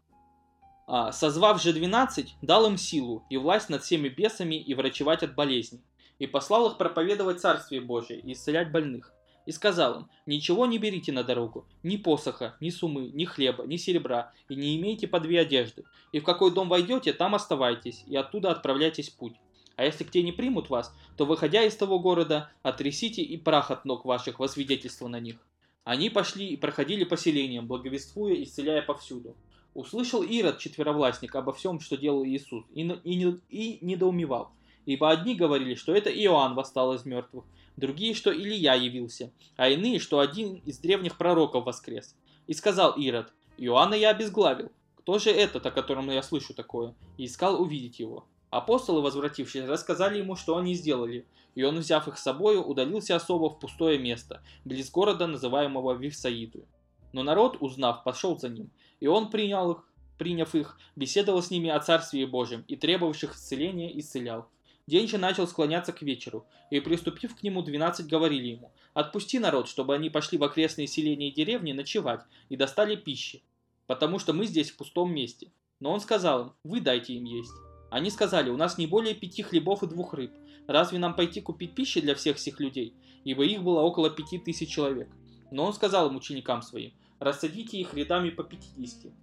[0.88, 5.36] А, созвав же двенадцать, дал им силу и власть над всеми бесами и врачевать от
[5.36, 5.80] болезней.
[6.20, 9.14] И послал их проповедовать Царствие Божие и исцелять больных.
[9.46, 13.78] И сказал им, ничего не берите на дорогу, ни посоха, ни сумы, ни хлеба, ни
[13.78, 15.86] серебра, и не имейте по две одежды.
[16.12, 19.36] И в какой дом войдете, там оставайтесь, и оттуда отправляйтесь в путь.
[19.78, 23.86] А если где не примут вас, то, выходя из того города, отрясите и прах от
[23.86, 25.38] ног ваших во свидетельство на них.
[25.86, 29.36] Они пошли и проходили поселением, благовествуя и исцеляя повсюду.
[29.76, 34.52] Услышал Ирод, четверовластник, обо всем, что делал Иисус, и, и, и недоумевал.
[34.88, 37.46] Ибо одни говорили, что это Иоанн восстал из мертвых,
[37.78, 42.16] другие, что Илья явился, а иные, что один из древних пророков воскрес.
[42.48, 44.72] И сказал Ирод, Иоанна я обезглавил.
[44.96, 46.96] Кто же этот, о котором я слышу такое?
[47.18, 48.26] И искал увидеть его.
[48.56, 51.26] Апостолы, возвратившись, рассказали ему, что они сделали,
[51.56, 56.66] и он, взяв их с собою, удалился особо в пустое место, близ города, называемого Вифсаиду.
[57.12, 58.70] Но народ, узнав, пошел за ним,
[59.02, 59.84] и он принял их,
[60.18, 64.48] приняв их, беседовал с ними о Царстве Божьем и требовавших исцеления исцелял.
[64.88, 69.68] День же начал склоняться к вечеру, и, приступив к нему, двенадцать говорили ему, «Отпусти народ,
[69.68, 73.44] чтобы они пошли в окрестные селения и деревни ночевать и достали пищи,
[73.86, 75.52] потому что мы здесь в пустом месте».
[75.82, 77.52] Но он сказал им, «Вы дайте им есть».
[77.90, 80.32] Они сказали, у нас не более пяти хлебов и двух рыб.
[80.68, 82.94] Разве нам пойти купить пищи для всех всех людей?
[83.24, 85.10] Ибо их было около пяти тысяч человек.
[85.52, 89.14] Но он сказал им ученикам своим, рассадите их рядами по пятидесяти.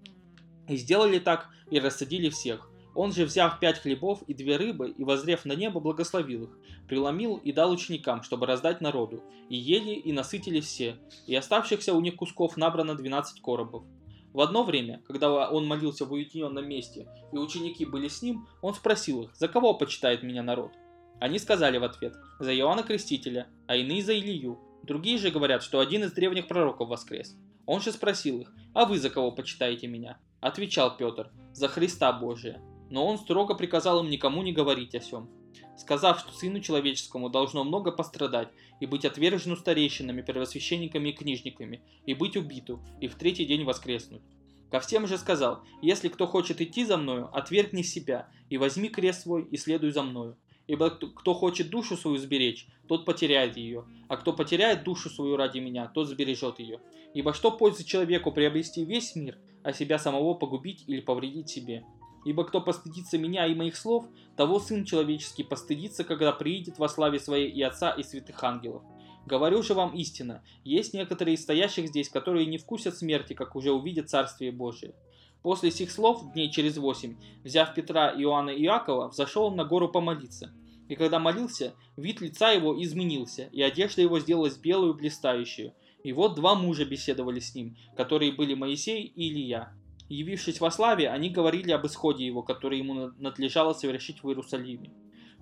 [0.68, 2.68] И сделали так, и рассадили всех.
[2.94, 7.36] Он же, взяв пять хлебов и две рыбы, и возрев на небо, благословил их, преломил
[7.38, 9.22] и дал ученикам, чтобы раздать народу.
[9.48, 10.96] И ели, и насытили все,
[11.26, 13.84] и оставшихся у них кусков набрано двенадцать коробов.
[14.32, 18.74] В одно время, когда он молился в уединенном месте, и ученики были с ним, он
[18.74, 20.72] спросил их, за кого почитает меня народ?
[21.20, 24.58] Они сказали в ответ, за Иоанна Крестителя, а иные за Илью.
[24.82, 27.36] Другие же говорят, что один из древних пророков воскрес.
[27.66, 30.18] Он же спросил их, а вы за кого почитаете меня?
[30.40, 32.60] Отвечал Петр, за Христа Божия.
[32.90, 35.30] Но он строго приказал им никому не говорить о сем
[35.76, 38.48] сказав, что сыну человеческому должно много пострадать,
[38.80, 44.22] и быть отвержену старейшинами, первосвященниками и книжниками, и быть убиту, и в третий день воскреснуть.
[44.70, 49.22] Ко всем же сказал, если кто хочет идти за мною, отвергни себя, и возьми крест
[49.22, 50.36] свой, и следуй за мною.
[50.66, 55.58] Ибо кто хочет душу свою сберечь, тот потеряет ее, а кто потеряет душу свою ради
[55.58, 56.80] меня, тот сбережет ее.
[57.14, 61.84] Ибо что пользы человеку приобрести весь мир, а себя самого погубить или повредить себе?
[62.24, 64.06] Ибо кто постыдится меня и моих слов,
[64.36, 68.82] того Сын Человеческий постыдится, когда приидет во славе Своей и Отца и святых ангелов.
[69.26, 73.72] Говорю же вам истинно, есть некоторые из стоящих здесь, которые не вкусят смерти, как уже
[73.72, 74.94] увидят Царствие Божие.
[75.42, 79.88] После сих слов, дней через восемь, взяв Петра, Иоанна и Иакова, взошел он на гору
[79.88, 80.52] помолиться.
[80.88, 85.72] И когда молился, вид лица его изменился, и одежда его сделалась белую блистающую.
[86.04, 89.72] И вот два мужа беседовали с ним, которые были Моисей и Илья.
[90.12, 94.90] Явившись во славе, они говорили об исходе его, который ему надлежало совершить в Иерусалиме.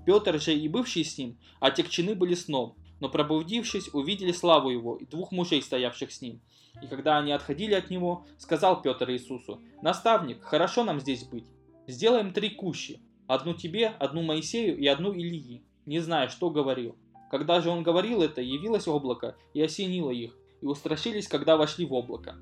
[0.06, 5.06] Петр же и бывший с ним отягчены были сном, но пробудившись, увидели славу его и
[5.06, 6.40] двух мужей, стоявших с ним.
[6.80, 11.48] И когда они отходили от него, сказал Петр Иисусу, «Наставник, хорошо нам здесь быть.
[11.88, 16.96] Сделаем три кущи, одну тебе, одну Моисею и одну Илии, не зная, что говорил».
[17.28, 21.92] Когда же он говорил это, явилось облако и осенило их, и устрашились, когда вошли в
[21.92, 22.36] облако.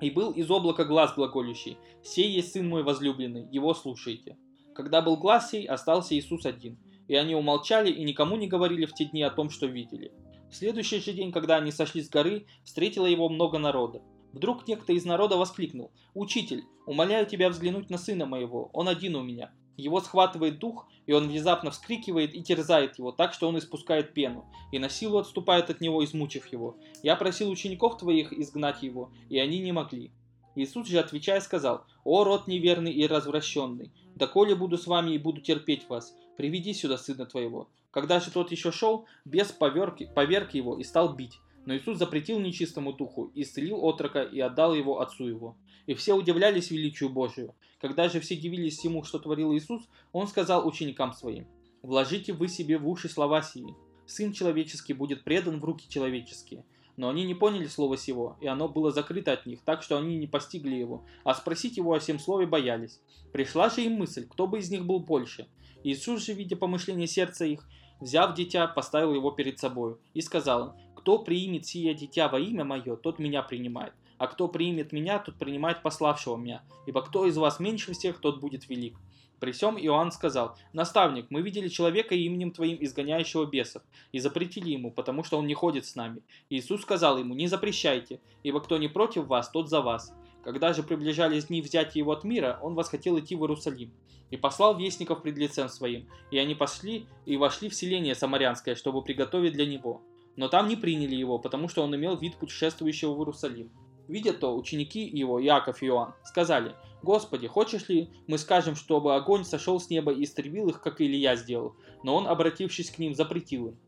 [0.00, 4.36] И был из облака глаз глаголющий, «Сей есть сын мой возлюбленный, его слушайте».
[4.74, 6.78] Когда был глаз сей, остался Иисус один.
[7.08, 10.12] И они умолчали и никому не говорили в те дни о том, что видели.
[10.50, 14.02] В следующий же день, когда они сошли с горы, встретило его много народа.
[14.32, 19.22] Вдруг некто из народа воскликнул, «Учитель, умоляю тебя взглянуть на сына моего, он один у
[19.22, 19.52] меня».
[19.78, 24.44] Его схватывает дух, и он внезапно вскрикивает и терзает его, так что он испускает пену,
[24.72, 26.76] и на силу отступает от него, измучив его.
[27.04, 30.10] Я просил учеников твоих изгнать его, и они не могли.
[30.56, 35.40] Иисус же, отвечая, сказал, «О, род неверный и развращенный, доколе буду с вами и буду
[35.40, 37.68] терпеть вас, приведи сюда сына твоего».
[37.92, 41.38] Когда же тот еще шел, бес поверг, поверг его и стал бить.
[41.68, 45.58] Но Иисус запретил нечистому духу, исцелил отрока и отдал его отцу его.
[45.84, 47.54] И все удивлялись величию Божию.
[47.78, 51.46] Когда же все дивились ему, что творил Иисус, он сказал ученикам своим,
[51.82, 53.74] «Вложите вы себе в уши слова сии.
[54.06, 56.64] Сын человеческий будет предан в руки человеческие».
[56.96, 60.16] Но они не поняли слова сего, и оно было закрыто от них, так что они
[60.16, 63.02] не постигли его, а спросить его о всем слове боялись.
[63.30, 65.46] Пришла же им мысль, кто бы из них был больше.
[65.84, 67.68] Иисус же, видя помышление сердца их,
[68.00, 70.74] взяв дитя, поставил его перед собою и сказал
[71.08, 75.36] кто примет сие дитя во имя мое, тот меня принимает, а кто примет меня, тот
[75.36, 78.98] принимает пославшего меня, ибо кто из вас меньше всех, тот будет велик.
[79.40, 83.82] При всем Иоанн сказал, «Наставник, мы видели человека именем Твоим изгоняющего бесов,
[84.12, 86.20] и запретили ему, потому что он не ходит с нами».
[86.50, 90.12] Иисус сказал ему, «Не запрещайте, ибо кто не против вас, тот за вас».
[90.44, 93.94] Когда же приближались дни взятия его от мира, он восхотел идти в Иерусалим.
[94.30, 99.00] И послал вестников пред лицем своим, и они пошли и вошли в селение Самарянское, чтобы
[99.00, 100.02] приготовить для него.
[100.38, 103.72] Но там не приняли его, потому что он имел вид путешествующего в Иерусалим.
[104.06, 109.44] Видя то, ученики его, Иаков и Иоанн, сказали, «Господи, хочешь ли, мы скажем, чтобы огонь
[109.44, 111.74] сошел с неба и истребил их, как Илья сделал?»
[112.04, 113.78] Но он, обратившись к ним, запретил им.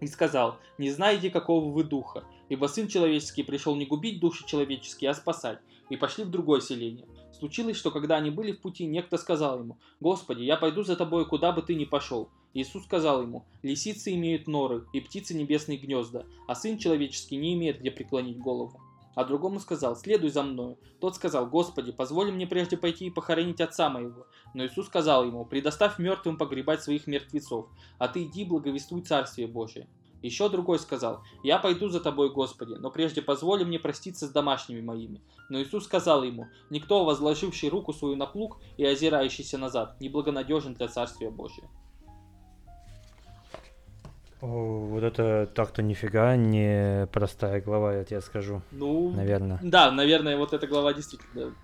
[0.00, 5.10] И сказал, «Не знаете, какого вы духа, ибо Сын Человеческий пришел не губить души человеческие,
[5.10, 5.60] а спасать».
[5.88, 7.06] И пошли в другое селение.
[7.32, 11.26] Случилось, что когда они были в пути, некто сказал ему, «Господи, я пойду за тобой,
[11.26, 12.28] куда бы ты ни пошел».
[12.60, 17.80] Иисус сказал ему, «Лисицы имеют норы, и птицы небесные гнезда, а Сын Человеческий не имеет
[17.80, 18.80] где преклонить голову»
[19.16, 20.78] а другому сказал, следуй за мною.
[21.00, 24.26] Тот сказал, Господи, позволь мне прежде пойти и похоронить отца моего.
[24.52, 29.88] Но Иисус сказал ему, предоставь мертвым погребать своих мертвецов, а ты иди благовествуй Царствие Божие.
[30.20, 34.82] Еще другой сказал, «Я пойду за тобой, Господи, но прежде позволь мне проститься с домашними
[34.82, 35.22] моими».
[35.48, 40.88] Но Иисус сказал ему, «Никто, возложивший руку свою на плуг и озирающийся назад, неблагонадежен для
[40.88, 41.70] Царствия Божия».
[44.40, 48.62] О, вот это так-то нифига не простая глава, я тебе скажу.
[48.70, 49.58] Ну, наверное.
[49.62, 51.54] Да, наверное, вот эта глава действительно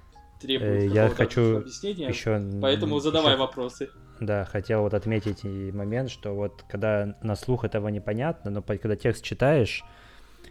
[0.41, 2.09] требует э, я хочу объяснения.
[2.09, 3.91] Еще, поэтому задавай еще, вопросы.
[4.21, 8.97] Да, хотел вот отметить и момент, что вот когда на слух этого непонятно, но когда
[8.97, 9.85] текст читаешь,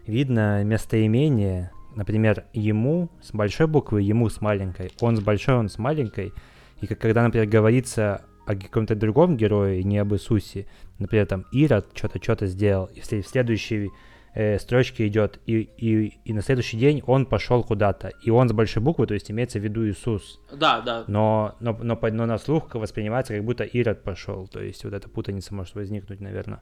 [0.06, 5.78] видно местоимение, например, ему с большой буквы, ему с маленькой, он с большой, он с
[5.80, 6.34] маленькой,
[6.82, 10.68] и когда, например, говорится о каком-то другом герое, не об Иисусе.
[11.00, 13.90] Например, там Ирод что-то что-то сделал, и в следующей
[14.34, 18.54] э, строчке идет, и, и, и на следующий день он пошел куда-то, и он с
[18.54, 20.40] большой буквы, то есть имеется в виду Иисус.
[20.52, 21.06] Да, да.
[21.08, 25.10] Но, но, но, но на слух воспринимается, как будто Ирод пошел, то есть вот эта
[25.10, 26.62] путаница может возникнуть, наверное.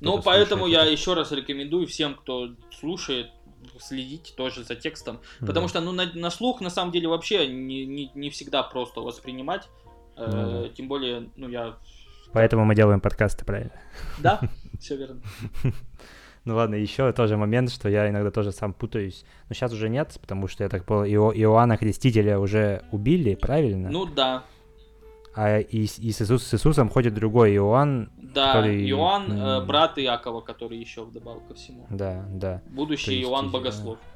[0.00, 3.30] Ну, поэтому я еще раз рекомендую всем, кто слушает,
[3.80, 5.20] следить тоже за текстом.
[5.40, 5.48] Да.
[5.48, 9.00] Потому что, ну, на, на слух, на самом деле, вообще не, не, не всегда просто
[9.00, 9.68] воспринимать.
[10.16, 11.76] Э, тем более, ну я...
[12.32, 13.72] Поэтому мы делаем подкасты, правильно?
[14.18, 14.40] Да,
[14.80, 15.20] все верно.
[16.44, 19.24] Ну ладно, еще тоже момент, что я иногда тоже сам путаюсь.
[19.48, 23.90] Но сейчас уже нет, потому что я так понял, Ио- Иоанна Крестителя уже убили, правильно?
[23.90, 24.42] Ну да.
[25.34, 28.10] А и, и с, Иисус, с Иисусом ходит другой Иоанн.
[28.16, 28.90] Да, который...
[28.90, 31.86] Иоанн, э, брат Иакова, который еще вдобавок ко всему.
[31.90, 32.60] Да, да.
[32.70, 33.98] Будущий есть, Иоанн Богослов.
[33.98, 34.11] Да.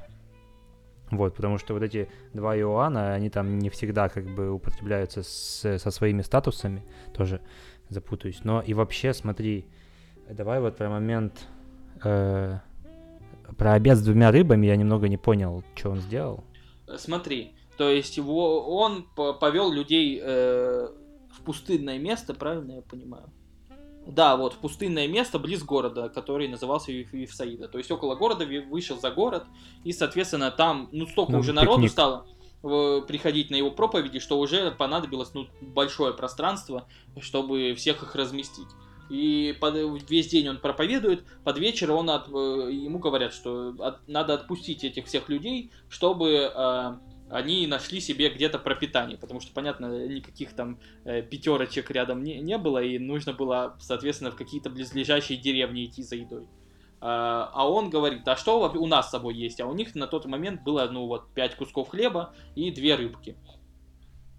[1.10, 5.78] Вот, потому что вот эти два Иоанна, они там не всегда как бы употребляются с,
[5.78, 6.84] со своими статусами,
[7.14, 7.40] тоже
[7.88, 8.40] запутаюсь.
[8.42, 9.66] Но и вообще, смотри,
[10.28, 11.46] давай вот про момент
[12.02, 12.58] э,
[13.56, 16.44] про обед с двумя рыбами я немного не понял, что он сделал.
[16.96, 20.88] Смотри, то есть его, он повел людей э,
[21.32, 23.30] в пустынное место, правильно я понимаю?
[24.06, 27.68] Да, вот, пустынное место близ города, который назывался Вифсаида.
[27.68, 29.44] То есть около города вышел за город,
[29.84, 31.64] и, соответственно, там, ну, столько ну, уже пикник.
[31.64, 32.26] народу стало
[32.62, 36.88] приходить на его проповеди, что уже понадобилось ну, большое пространство,
[37.20, 38.68] чтобы всех их разместить.
[39.08, 39.74] И под,
[40.08, 42.32] весь день он проповедует, под вечер он от, э,
[42.72, 46.94] ему говорят, что от, надо отпустить этих всех людей, чтобы э,
[47.30, 52.58] они нашли себе где-то пропитание, потому что, понятно, никаких там э, пятерочек рядом не, не
[52.58, 56.46] было, и нужно было, соответственно, в какие-то близлежащие деревни идти за едой.
[57.00, 59.60] А, а он говорит, а что у нас с собой есть?
[59.60, 63.36] А у них на тот момент было, ну вот, пять кусков хлеба и две рыбки.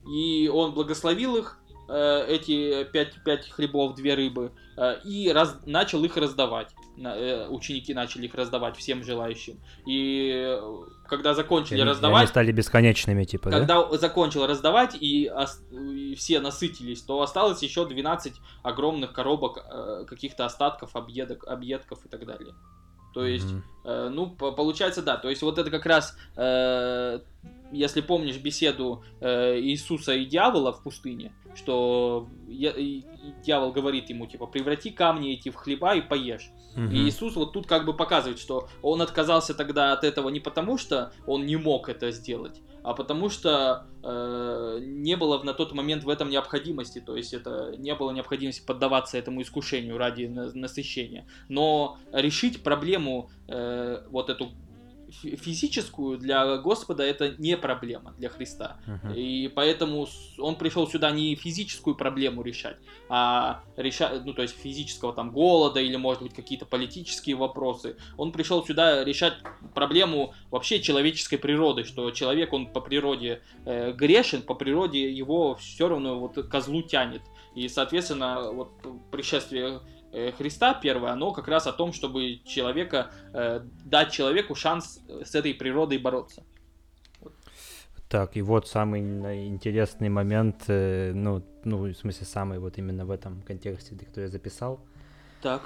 [0.07, 6.03] И он благословил их, Э, эти пять, пять хлебов, две рыбы, э, и раз, начал
[6.03, 6.69] их раздавать.
[6.97, 9.59] Э, ученики начали их раздавать всем желающим.
[9.85, 10.59] И
[11.07, 12.21] когда закончили они, раздавать...
[12.21, 13.97] Они стали бесконечными, типа, Когда да?
[13.97, 15.31] закончил раздавать, и,
[15.71, 18.33] и все насытились, то осталось еще 12
[18.63, 19.63] огромных коробок
[20.07, 22.53] каких-то остатков, объедок, объедков и так далее.
[23.13, 23.76] То есть, mm-hmm.
[23.87, 25.17] Э, ну, получается, да.
[25.17, 27.19] То есть, вот это как раз, э,
[27.71, 33.03] если помнишь беседу э, Иисуса и дьявола в пустыне, что я, и
[33.43, 36.51] дьявол говорит ему, типа, преврати камни эти в хлеба и поешь.
[36.75, 36.93] Mm-hmm.
[36.93, 40.77] И Иисус вот тут как бы показывает, что он отказался тогда от этого не потому,
[40.77, 46.03] что он не мог это сделать, а потому что э, не было на тот момент
[46.03, 51.27] в этом необходимости, то есть это не было необходимости поддаваться этому искушению ради насыщения.
[51.49, 53.76] Но решить проблему э,
[54.09, 54.51] вот эту
[55.09, 58.77] физическую для Господа это не проблема для Христа.
[58.85, 59.15] Uh-huh.
[59.15, 60.07] И поэтому
[60.37, 62.77] он пришел сюда не физическую проблему решать,
[63.09, 67.97] а решать, ну то есть физического там голода или может быть какие-то политические вопросы.
[68.17, 69.35] Он пришел сюда решать
[69.73, 75.87] проблему вообще человеческой природы, что человек он по природе э, грешен, по природе его все
[75.87, 77.21] равно вот козлу тянет.
[77.55, 78.71] И соответственно вот
[79.09, 79.79] пришествие
[80.37, 85.53] Христа первое, оно как раз о том, чтобы человека, э, дать человеку шанс с этой
[85.53, 86.43] природой бороться.
[88.09, 89.01] Так, и вот самый
[89.47, 94.29] интересный момент, э, ну, ну, в смысле, самый вот именно в этом контексте, который я
[94.29, 94.79] записал.
[95.41, 95.61] Так.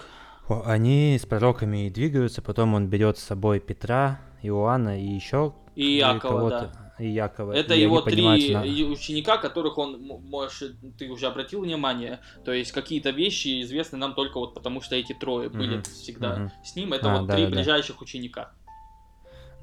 [0.65, 6.49] Они с пророками двигаются, потом он берет с собой Петра, Иоанна и еще и Якова,
[6.49, 7.53] да и Якова.
[7.53, 8.61] Это и его три на...
[8.91, 14.37] ученика, которых он, может, ты уже обратил внимание, то есть какие-то вещи известны нам только
[14.39, 15.57] вот потому, что эти трое mm-hmm.
[15.57, 16.49] были всегда mm-hmm.
[16.63, 16.93] с ним.
[16.93, 18.03] Это а, вот да, три да, ближайших да.
[18.03, 18.51] ученика.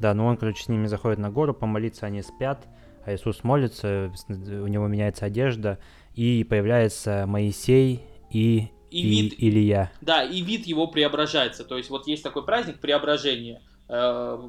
[0.00, 2.66] Да, ну он, короче, с ними заходит на гору помолиться, они спят,
[3.04, 5.78] а Иисус молится, у него меняется одежда,
[6.14, 9.92] и появляется Моисей и, и, и вид, Илья.
[10.00, 11.64] Да, и вид его преображается.
[11.64, 14.48] То есть вот есть такой праздник преображения э,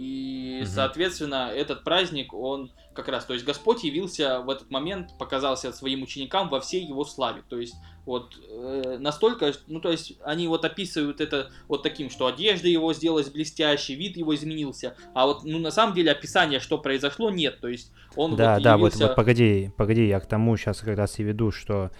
[0.00, 0.66] и, угу.
[0.66, 6.02] соответственно, этот праздник, он как раз, то есть Господь явился в этот момент, показался своим
[6.02, 7.42] ученикам во всей его славе.
[7.46, 7.74] То есть
[8.06, 12.94] вот э, настолько, ну то есть они вот описывают это вот таким, что одежда его
[12.94, 17.60] сделалась блестящей, вид его изменился, а вот ну на самом деле описания, что произошло, нет.
[17.60, 18.98] То есть он да, вот да, явился...
[19.00, 21.90] вот, вот погоди, погоди, я к тому сейчас как раз и веду, что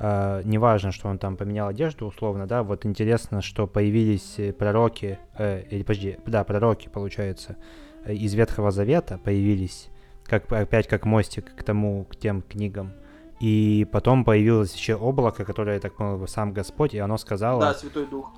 [0.00, 5.18] Uh, неважно, что он там поменял одежду условно, да, вот интересно, что появились э, пророки,
[5.36, 7.58] э, или подожди, да, пророки, получается,
[8.06, 9.90] э, из Ветхого Завета появились,
[10.24, 12.94] как опять как мостик к тому, к тем книгам.
[13.40, 17.60] И потом появилось еще облако, которое, я так понял, сам Господь, и оно сказало...
[17.60, 18.32] Да, Святой Дух.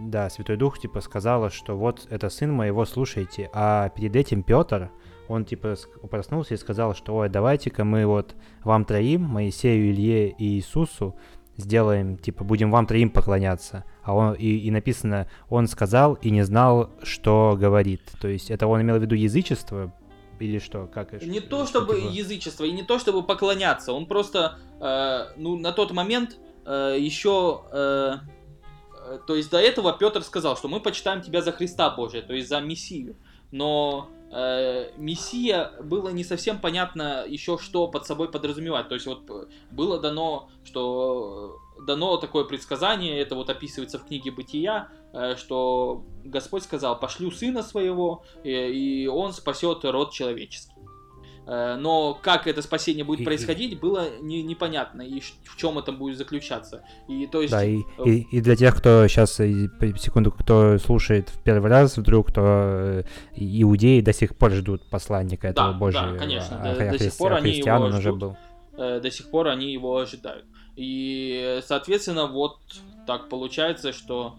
[0.00, 3.50] Да, Святой Дух, типа, сказала, что вот это сын моего, слушайте.
[3.52, 4.90] А перед этим Петр,
[5.28, 5.76] он типа
[6.10, 11.14] проснулся и сказал, что ой, давайте-ка мы вот вам троим, Моисею, Илье и Иисусу,
[11.56, 13.84] сделаем, типа, будем вам троим поклоняться.
[14.02, 18.02] А он, и, и написано, он сказал и не знал, что говорит.
[18.20, 19.92] То есть это он имел в виду язычество,
[20.38, 20.86] или что?
[20.86, 22.12] Как Не то чтобы типа...
[22.12, 27.62] язычество и не то чтобы поклоняться, он просто, э, ну, на тот момент э, еще,
[27.72, 28.14] э,
[29.08, 32.32] э, то есть до этого Петр сказал, что мы почитаем тебя за Христа Божия, то
[32.32, 33.16] есть за Мессию.
[33.50, 38.88] Но э, Мессия было не совсем понятно еще, что под собой подразумевать.
[38.88, 44.06] То есть вот э, было дано, что э, дано такое предсказание, это вот описывается в
[44.06, 50.77] книге Бытия, э, что Господь сказал, пошлю сына своего, и, и он спасет род человеческий.
[51.48, 56.18] Э, но как это спасение будет происходить, было не, непонятно, и в чем это будет
[56.18, 56.82] заключаться.
[57.08, 57.52] И, то есть...
[57.52, 61.96] Да, и, э, и, и для тех, кто сейчас, секунду, кто слушает в первый раз,
[61.96, 63.02] вдруг, кто э,
[63.34, 66.12] иудеи до сих пор ждут посланника этого да, Божьего.
[66.12, 68.36] Да, конечно, а, до, до сих пор они его он ждут, уже был.
[68.76, 70.44] До сих пор они его ожидают.
[70.76, 72.58] И, соответственно, вот
[73.06, 74.36] так получается, что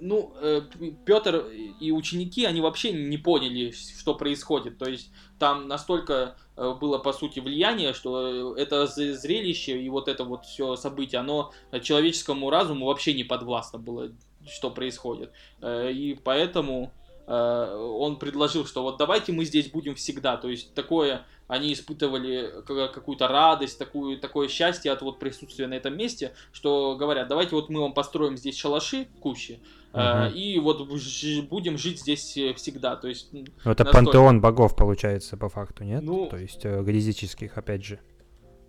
[0.00, 0.62] ну, э,
[1.04, 1.46] Петр
[1.80, 4.78] и ученики, они вообще не поняли, что происходит.
[4.78, 10.24] То есть там настолько э, было, по сути, влияние, что это зрелище и вот это
[10.24, 14.10] вот все событие, оно человеческому разуму вообще не подвластно было,
[14.46, 15.32] что происходит.
[15.60, 16.92] Э, и поэтому
[17.26, 20.36] э, он предложил, что вот давайте мы здесь будем всегда.
[20.36, 25.96] То есть такое они испытывали какую-то радость, такую, такое счастье от вот присутствия на этом
[25.96, 29.60] месте, что говорят, давайте вот мы вам построим здесь шалаши, кущи,
[29.92, 30.32] Uh-huh.
[30.32, 32.96] И вот будем жить здесь э, всегда.
[32.96, 33.92] То есть, ну, это настолько...
[33.92, 36.02] пантеон богов получается по факту, нет?
[36.02, 37.98] Ну, То есть э, грязических, опять же.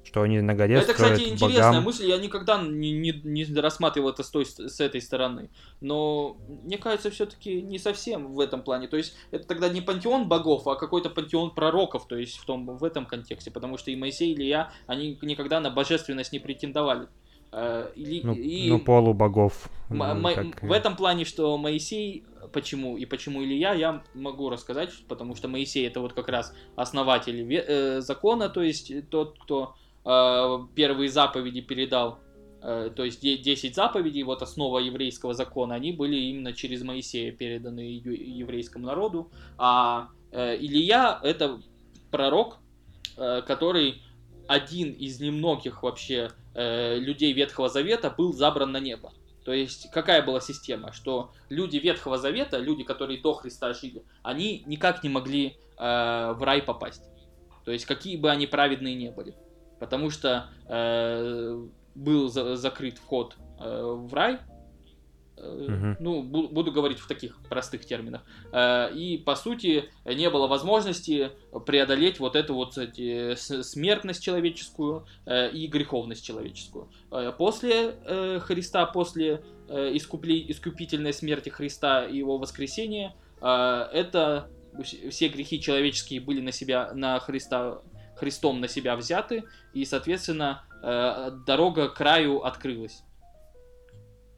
[0.02, 1.84] Что они на горе Это, кстати, интересная богам...
[1.84, 2.08] мысль.
[2.08, 5.50] Я никогда не, не, не рассматривал это с, той, с этой стороны.
[5.82, 8.88] Но мне кажется, все-таки не совсем в этом плане.
[8.88, 12.78] То есть это тогда не пантеон богов, а какой-то пантеон пророков, то есть в, том,
[12.78, 13.52] в этом контексте.
[13.52, 17.08] Потому что и Моисей, и Илья, они никогда на божественность не претендовали.
[17.52, 18.70] Э, или, ну, и...
[18.70, 19.70] ну, полубогов.
[19.90, 20.62] М- как...
[20.62, 22.24] В этом плане, что Моисей,
[22.54, 27.52] почему и почему Илья, я могу рассказать, потому что Моисей это вот как раз основатель
[27.52, 29.76] э, закона, то есть тот, кто
[30.06, 32.20] э, первые заповеди передал,
[32.62, 38.86] то есть 10 заповедей, вот основа еврейского закона, они были именно через Моисея переданы еврейскому
[38.86, 41.62] народу, а Илья это
[42.12, 42.58] пророк,
[43.16, 44.02] который
[44.50, 49.14] один из немногих вообще э, людей Ветхого Завета был забран на небо.
[49.46, 54.64] То есть какая была система, что люди Ветхого Завета, люди, которые до Христа жили, они
[54.66, 57.04] никак не могли э, в рай попасть.
[57.64, 59.36] То есть какие бы они праведные не были.
[59.80, 64.40] Потому что э, был за закрыт вход э, в рай,
[65.40, 65.96] Угу.
[66.00, 68.24] Ну, буду говорить в таких простых терминах.
[68.52, 71.32] Э, и, по сути, не было возможности
[71.66, 76.90] преодолеть вот эту вот эти, смертность человеческую э, и греховность человеческую.
[77.38, 77.96] После
[78.42, 84.50] Христа, после искупительной смерти Христа и его воскресения, это
[85.10, 87.82] все грехи человеческие были на себя, на Христа,
[88.16, 90.64] Христом на себя взяты, и, соответственно,
[91.46, 93.04] дорога к краю открылась.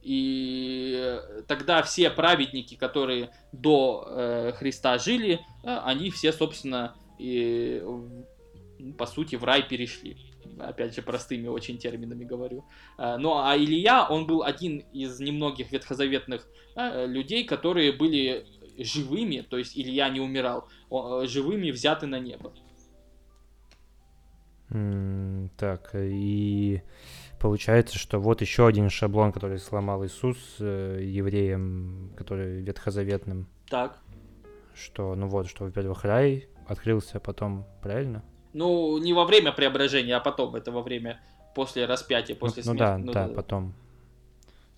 [0.01, 7.83] И тогда все праведники, которые до э, Христа жили, э, они все, собственно, и,
[8.97, 10.17] по сути, в рай перешли.
[10.59, 12.65] Опять же, простыми очень терминами говорю.
[12.97, 18.45] Э, ну, а Илья, он был один из немногих ветхозаветных э, людей, которые были
[18.77, 22.53] живыми, то есть Илья не умирал, э, живыми взяты на небо.
[24.69, 26.81] Mm, так, и
[27.41, 33.47] получается, что вот еще один шаблон, который сломал Иисус э, евреям, который ветхозаветным.
[33.67, 33.97] Так.
[34.75, 38.23] Что, ну вот, что, во-первых, рай открылся потом, правильно?
[38.53, 41.19] Ну, не во время преображения, а потом, это во время,
[41.55, 42.79] после распятия, после ну, смерти.
[42.79, 43.73] Ну да, ну, да, да, потом.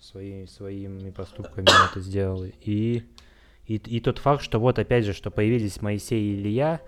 [0.00, 2.44] Свои, своими поступками это сделал.
[2.44, 3.04] И,
[3.66, 6.80] и, и тот факт, что вот опять же, что появились Моисей и Илья,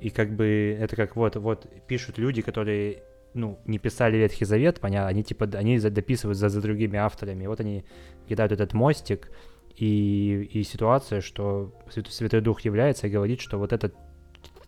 [0.00, 3.02] и как бы это как вот, вот пишут люди, которые
[3.34, 7.46] ну, не писали Ветхий Завет, понятно, они типа, они дописывают за, за другими авторами, и
[7.46, 7.84] вот они
[8.28, 9.30] кидают этот мостик,
[9.76, 11.74] и, и ситуация, что
[12.08, 13.94] Святой Дух является и говорит, что вот этот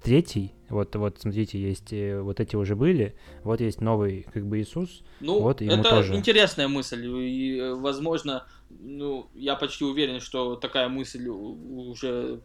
[0.03, 4.61] третий, вот, вот смотрите, есть э, вот эти уже были, вот есть новый как бы
[4.61, 6.15] Иисус, ну, вот ему это тоже.
[6.15, 12.41] интересная мысль, и, э, возможно, ну, я почти уверен, что такая мысль уже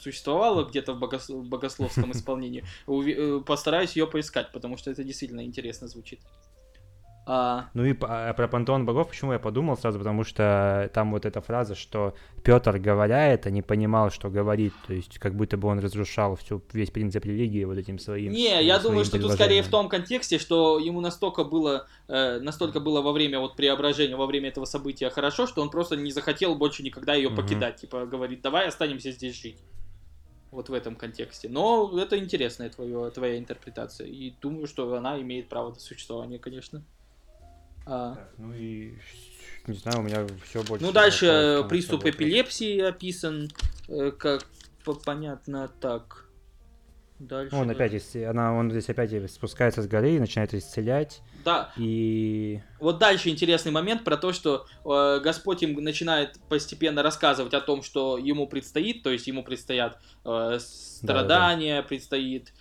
[0.00, 1.28] существовала где-то в, богос...
[1.28, 2.64] в богословском исполнении.
[2.86, 6.20] Э, постараюсь ее поискать, потому что это действительно интересно звучит.
[7.32, 7.70] А...
[7.74, 11.40] Ну и а про пантеон богов, почему я подумал сразу, потому что там вот эта
[11.40, 15.78] фраза, что Петр, говоря это, не понимал, что говорит, то есть как будто бы он
[15.78, 19.68] разрушал всю, весь принцип религии вот этим своим Не, я думаю, что тут скорее в
[19.68, 24.48] том контексте, что ему настолько было, э, настолько было во время вот преображения, во время
[24.48, 27.80] этого события хорошо, что он просто не захотел больше никогда ее покидать, угу.
[27.82, 29.60] типа говорит, давай останемся здесь жить.
[30.50, 31.48] Вот в этом контексте.
[31.48, 34.08] Но это интересная твоя, твоя интерпретация.
[34.08, 36.82] И думаю, что она имеет право на существование, конечно.
[37.92, 38.14] А...
[38.14, 38.94] Так, ну и
[39.66, 40.84] не знаю, у меня все больше.
[40.84, 43.48] Ну дальше э, приступ эпилепсии описан,
[43.88, 44.46] э, как
[45.04, 46.26] понятно так.
[47.18, 47.54] Дальше.
[47.54, 51.20] Он опять, она, он здесь опять спускается с горы и начинает исцелять.
[51.44, 51.70] Да.
[51.76, 52.60] И...
[52.78, 57.82] Вот дальше интересный момент про то, что э, Господь им начинает постепенно рассказывать о том,
[57.82, 61.88] что ему предстоит, то есть ему предстоят э, страдания, да, да.
[61.88, 62.54] предстоит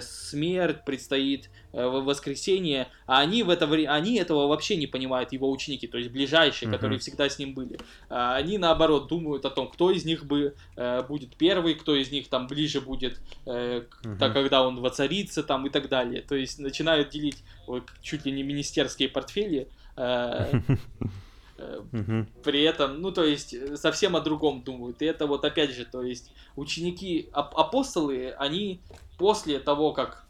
[0.00, 5.86] смерть, предстоит э, воскресение, а они, в это, они этого вообще не понимают, его ученики,
[5.86, 6.72] то есть ближайшие, uh-huh.
[6.72, 7.78] которые всегда с ним были.
[8.08, 12.10] А они, наоборот, думают о том, кто из них бы э, будет первый, кто из
[12.10, 13.86] них там ближе будет, uh-huh.
[14.18, 16.22] так, когда он воцарится там и так далее.
[16.22, 17.44] То есть начинают делить
[18.00, 19.68] чуть ли не министерские портфели.
[21.58, 22.26] Угу.
[22.44, 25.00] При этом, ну, то есть, совсем о другом думают.
[25.00, 28.82] И это вот опять же, то есть, ученики, апостолы, они
[29.18, 30.26] после того, как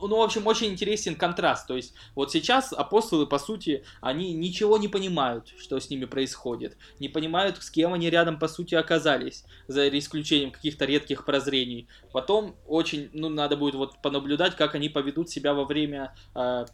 [0.00, 1.66] ну, в общем, очень интересен контраст.
[1.66, 6.76] То есть, вот сейчас апостолы, по сути, они ничего не понимают, что с ними происходит.
[7.00, 11.88] Не понимают, с кем они рядом, по сути, оказались, за исключением каких-то редких прозрений.
[12.12, 16.66] Потом очень, ну, надо будет вот понаблюдать, как они поведут себя во время э,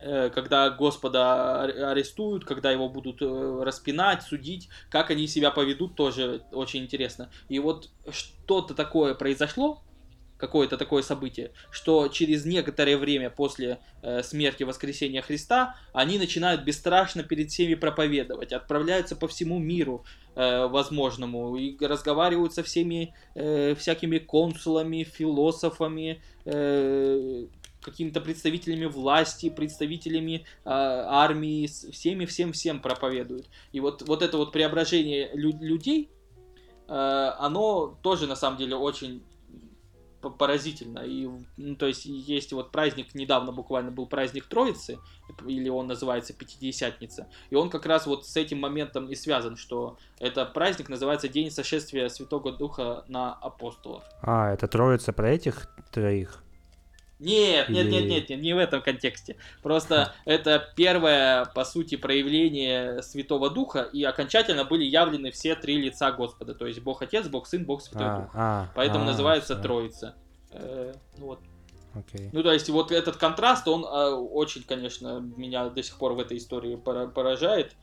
[0.00, 6.84] когда Господа арестуют, когда его будут э, распинать, судить, как они себя поведут, тоже очень
[6.84, 7.30] интересно.
[7.48, 9.82] И вот что-то такое произошло,
[10.38, 17.24] какое-то такое событие, что через некоторое время после э, смерти воскресения Христа они начинают бесстрашно
[17.24, 20.04] перед всеми проповедовать, отправляются по всему миру
[20.36, 27.46] э, возможному и разговаривают со всеми э, всякими консулами, философами, э,
[27.90, 33.48] какими-то представителями власти, представителями э, армии, всеми всем всем проповедуют.
[33.72, 36.10] И вот вот это вот преображение лю- людей,
[36.88, 36.92] э,
[37.38, 39.22] оно тоже на самом деле очень
[40.20, 41.00] поразительно.
[41.00, 44.98] И, ну, то есть, есть вот праздник, недавно буквально был праздник Троицы,
[45.46, 49.98] или он называется Пятидесятница, и он как раз вот с этим моментом и связан, что
[50.18, 54.02] это праздник называется День сошествия Святого Духа на апостолов.
[54.22, 56.42] А, это Троица про этих троих?
[57.18, 59.36] Нет, нет, нет, нет, нет, не в этом контексте.
[59.62, 66.12] Просто это первое, по сути, проявление Святого Духа, и окончательно были явлены все три лица
[66.12, 66.54] Господа.
[66.54, 68.30] То есть Бог Отец, Бог Сын, Бог Святой а, Дух.
[68.34, 69.62] А, Поэтому а, называется все.
[69.62, 70.14] Троица.
[70.52, 71.40] Э, ну вот.
[71.94, 72.28] Okay.
[72.32, 76.20] Ну, то есть, вот этот контраст, он э, очень, конечно, меня до сих пор в
[76.20, 77.74] этой истории поражает.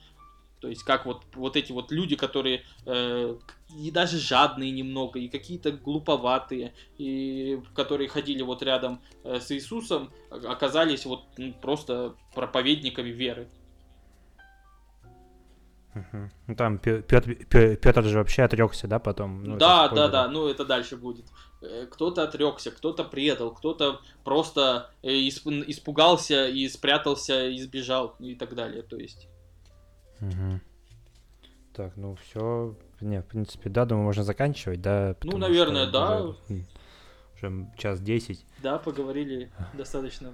[0.65, 3.35] То есть как вот, вот эти вот люди, которые э,
[3.77, 10.11] и даже жадные немного, и какие-то глуповатые, и которые ходили вот рядом э, с Иисусом,
[10.31, 13.47] оказались вот ну, просто проповедниками веры.
[15.93, 16.55] Угу.
[16.55, 19.43] Там Петр, Петр же вообще отрекся, да, потом?
[19.43, 21.25] Ну, да, да, да, ну это дальше будет.
[21.61, 28.55] Э, кто-то отрекся, кто-то предал, кто-то просто э, испугался и спрятался, и сбежал и так
[28.55, 28.81] далее.
[28.81, 29.27] То есть
[30.21, 30.59] Угу.
[31.73, 32.75] Так, ну все.
[33.01, 35.15] Не, в принципе, да, думаю, можно заканчивать, да.
[35.23, 36.21] Ну, наверное, да.
[36.21, 36.63] Уже,
[37.35, 38.45] уже час десять.
[38.63, 40.33] Да, поговорили достаточно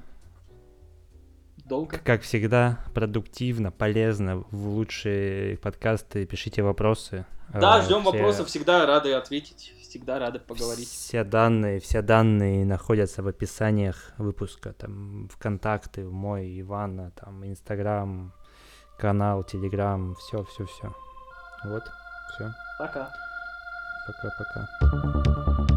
[1.66, 1.98] долго.
[2.04, 4.46] Как всегда, продуктивно, полезно.
[4.52, 7.26] В лучшие подкасты пишите вопросы.
[7.54, 8.12] Да, а, ждем все...
[8.12, 10.88] вопросов, всегда рады ответить, всегда рады поговорить.
[10.88, 18.34] Все данные, все данные находятся в описаниях выпуска, там, ВКонтакте, мой, Ивана, там, Инстаграм,
[19.02, 20.94] канал, Телеграм, все, все, все.
[21.64, 21.84] Вот,
[22.30, 22.54] все.
[22.78, 23.10] Пока.
[24.06, 25.71] Пока-пока.